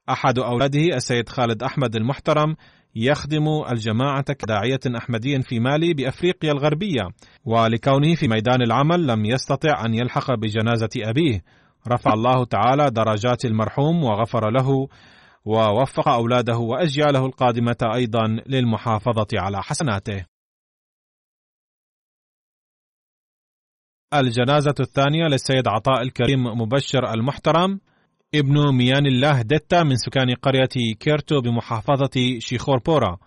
أحد 0.10 0.40
أولاده 0.40 0.96
السيد 0.96 1.30
خالد 1.30 1.64
أحمد 1.64 1.96
المحترم 1.96 2.56
يخدم 2.96 3.44
الجماعة 3.72 4.34
كداعية 4.34 4.80
أحمدي 4.98 5.42
في 5.42 5.60
مالي 5.60 5.94
بأفريقيا 5.94 6.52
الغربية 6.52 7.02
ولكونه 7.46 8.16
في 8.16 8.28
ميدان 8.28 8.62
العمل 8.62 9.08
لم 9.08 9.26
يستطع 9.26 9.86
أن 9.86 9.94
يلحق 9.94 10.34
بجنازة 10.34 10.90
أبيه. 10.98 11.42
رفع 11.88 12.14
الله 12.14 12.46
تعالى 12.46 12.90
درجات 12.90 13.46
المرحوم 13.46 14.04
وغفر 14.04 14.50
له 14.50 14.88
ووفق 15.46 16.10
أولاده 16.10 16.58
وأجياله 16.58 17.26
القادمة 17.26 17.78
أيضا 17.96 18.28
للمحافظة 18.48 19.28
على 19.34 19.64
حسناته. 19.64 20.26
الجنازة 24.14 24.76
الثانية 24.80 25.28
للسيد 25.28 25.68
عطاء 25.68 26.02
الكريم 26.02 26.44
مبشر 26.44 27.14
المحترم 27.14 27.80
ابن 28.36 28.76
ميان 28.76 29.06
الله 29.06 29.42
دتا 29.42 29.84
من 29.84 29.96
سكان 29.96 30.36
قرية 30.36 30.96
كيرتو 31.00 31.42
بمحافظة 31.42 32.40
شيخوربورا 32.40 33.18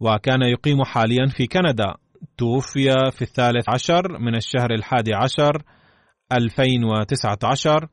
وكان 0.00 0.42
يقيم 0.42 0.84
حاليا 0.84 1.26
في 1.26 1.46
كندا 1.46 1.94
توفي 2.38 3.10
في 3.10 3.22
الثالث 3.22 3.68
عشر 3.68 4.18
من 4.18 4.34
الشهر 4.36 4.74
الحادي 4.74 5.14
عشر 5.14 5.62
2019 6.32 7.88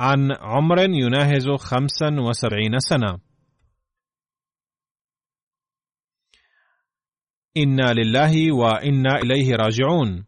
عن 0.00 0.32
عمر 0.40 0.78
يناهز 0.78 1.48
خمسا 1.48 2.20
وسبعين 2.20 2.78
سنة. 2.78 3.18
إنا 7.56 7.92
لله 7.92 8.52
وإنا 8.52 9.16
إليه 9.16 9.56
راجعون. 9.56 10.26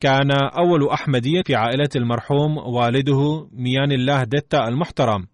كان 0.00 0.30
أول 0.32 0.88
أحمدي 0.88 1.42
في 1.46 1.54
عائلة 1.54 1.88
المرحوم 1.96 2.58
والده 2.58 3.48
ميان 3.52 3.92
الله 3.92 4.24
دتا 4.24 4.68
المحترم. 4.68 5.26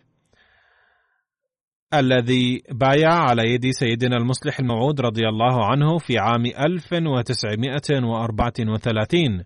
الذي 1.94 2.62
بايع 2.70 3.12
على 3.12 3.54
يد 3.54 3.70
سيدنا 3.70 4.16
المصلح 4.16 4.60
الموعود 4.60 5.00
رضي 5.00 5.28
الله 5.28 5.64
عنه 5.64 5.98
في 5.98 6.18
عام 6.18 6.46
1934 6.46 9.44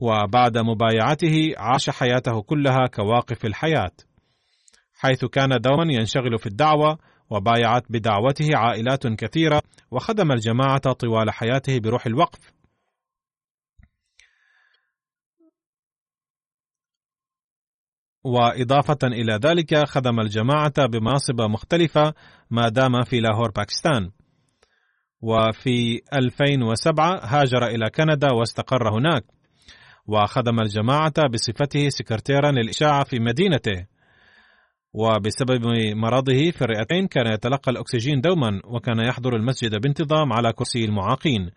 وبعد 0.00 0.58
مبايعته 0.58 1.52
عاش 1.56 1.90
حياته 1.90 2.42
كلها 2.42 2.86
كواقف 2.86 3.44
الحياة 3.44 3.92
حيث 4.94 5.24
كان 5.24 5.60
دوما 5.60 5.92
ينشغل 5.92 6.38
في 6.38 6.46
الدعوة 6.46 6.98
وبايعت 7.30 7.84
بدعوته 7.90 8.56
عائلات 8.56 9.06
كثيرة 9.06 9.62
وخدم 9.90 10.32
الجماعة 10.32 10.92
طوال 10.92 11.30
حياته 11.30 11.78
بروح 11.78 12.06
الوقف. 12.06 12.52
وإضافة 18.24 18.98
إلى 19.04 19.38
ذلك 19.44 19.88
خدم 19.88 20.20
الجماعة 20.20 20.86
بمناصب 20.86 21.40
مختلفة 21.40 22.14
ما 22.50 22.68
دام 22.68 23.02
في 23.02 23.20
لاهور 23.20 23.50
باكستان. 23.50 24.10
وفي 25.22 26.00
2007 26.14 27.20
هاجر 27.24 27.66
إلى 27.66 27.90
كندا 27.90 28.32
واستقر 28.32 28.98
هناك. 28.98 29.24
وخدم 30.06 30.60
الجماعة 30.60 31.28
بصفته 31.32 31.88
سكرتيرا 31.88 32.50
للإشاعة 32.50 33.04
في 33.04 33.18
مدينته. 33.18 33.86
وبسبب 34.92 35.66
مرضه 35.96 36.50
في 36.50 36.62
الرئتين 36.62 37.06
كان 37.06 37.26
يتلقى 37.26 37.72
الأكسجين 37.72 38.20
دوما 38.20 38.60
وكان 38.64 38.98
يحضر 38.98 39.36
المسجد 39.36 39.80
بانتظام 39.80 40.32
على 40.32 40.52
كرسي 40.52 40.84
المعاقين. 40.84 41.50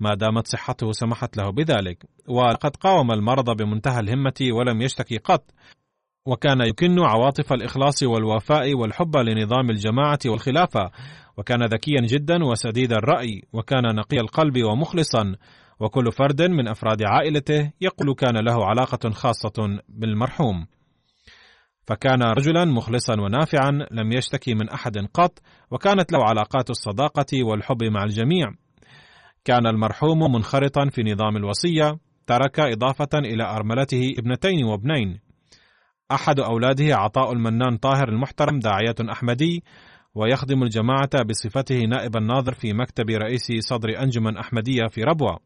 ما 0.00 0.14
دامت 0.14 0.46
صحته 0.46 0.92
سمحت 0.92 1.36
له 1.36 1.50
بذلك. 1.50 2.04
وقد 2.28 2.76
قاوم 2.76 3.12
المرض 3.12 3.56
بمنتهى 3.56 4.00
الهمة 4.00 4.48
ولم 4.52 4.82
يشتكي 4.82 5.16
قط. 5.16 5.50
وكان 6.28 6.60
يكن 6.60 6.98
عواطف 6.98 7.52
الإخلاص 7.52 8.02
والوفاء 8.02 8.74
والحب 8.74 9.16
لنظام 9.16 9.70
الجماعة 9.70 10.18
والخلافة 10.26 10.90
وكان 11.36 11.64
ذكيا 11.64 12.00
جدا 12.00 12.44
وسديد 12.44 12.92
الرأي 12.92 13.42
وكان 13.52 13.94
نقي 13.94 14.16
القلب 14.16 14.64
ومخلصا 14.64 15.36
وكل 15.80 16.12
فرد 16.12 16.42
من 16.42 16.68
أفراد 16.68 17.02
عائلته 17.02 17.72
يقول 17.80 18.14
كان 18.14 18.36
له 18.44 18.66
علاقة 18.66 19.10
خاصة 19.10 19.80
بالمرحوم. 19.88 20.66
فكان 21.86 22.22
رجلا 22.22 22.64
مخلصا 22.64 23.20
ونافعا 23.20 23.70
لم 23.90 24.12
يشتكي 24.12 24.54
من 24.54 24.68
أحد 24.68 24.98
قط 25.14 25.38
وكانت 25.70 26.12
له 26.12 26.24
علاقات 26.24 26.70
الصداقة 26.70 27.44
والحب 27.44 27.84
مع 27.84 28.04
الجميع. 28.04 28.46
كان 29.44 29.66
المرحوم 29.66 30.32
منخرطا 30.32 30.88
في 30.90 31.02
نظام 31.02 31.36
الوصية 31.36 31.98
ترك 32.26 32.60
إضافة 32.60 33.18
إلى 33.18 33.44
أرملته 33.44 34.14
ابنتين 34.18 34.64
وابنين. 34.64 35.27
أحد 36.10 36.40
أولاده 36.40 36.96
عطاء 36.96 37.32
المنان 37.32 37.76
طاهر 37.76 38.08
المحترم 38.08 38.58
داعية 38.58 38.94
أحمدي 39.12 39.64
ويخدم 40.14 40.62
الجماعة 40.62 41.22
بصفته 41.28 41.78
نائب 41.78 42.16
الناظر 42.16 42.54
في 42.54 42.72
مكتب 42.72 43.10
رئيس 43.10 43.52
صدر 43.58 44.02
أنجمن 44.02 44.36
أحمدية 44.36 44.86
في 44.90 45.02
ربوة. 45.02 45.38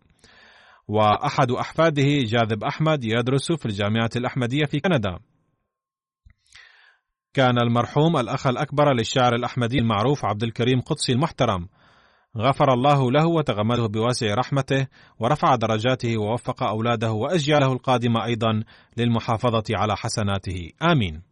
وأحد 0.88 1.50
أحفاده 1.50 2.02
جاذب 2.02 2.64
أحمد 2.64 3.04
يدرس 3.04 3.52
في 3.52 3.66
الجامعة 3.66 4.10
الأحمدية 4.16 4.64
في 4.64 4.80
كندا. 4.80 5.18
كان 7.34 7.58
المرحوم 7.58 8.16
الأخ 8.16 8.46
الأكبر 8.46 8.92
للشاعر 8.94 9.34
الأحمدي 9.34 9.78
المعروف 9.78 10.24
عبد 10.24 10.42
الكريم 10.42 10.80
قدسي 10.80 11.12
المحترم. 11.12 11.68
غفر 12.36 12.72
الله 12.72 13.10
له 13.10 13.26
وتغمده 13.26 13.86
بواسع 13.86 14.34
رحمته 14.34 14.86
ورفع 15.18 15.54
درجاته 15.54 16.18
ووفق 16.18 16.62
أولاده 16.62 17.12
واجياله 17.12 17.72
القادمه 17.72 18.24
أيضا 18.24 18.64
للمحافظة 18.96 19.64
على 19.70 19.96
حسناته. 19.96 20.70
آمين. 20.82 21.31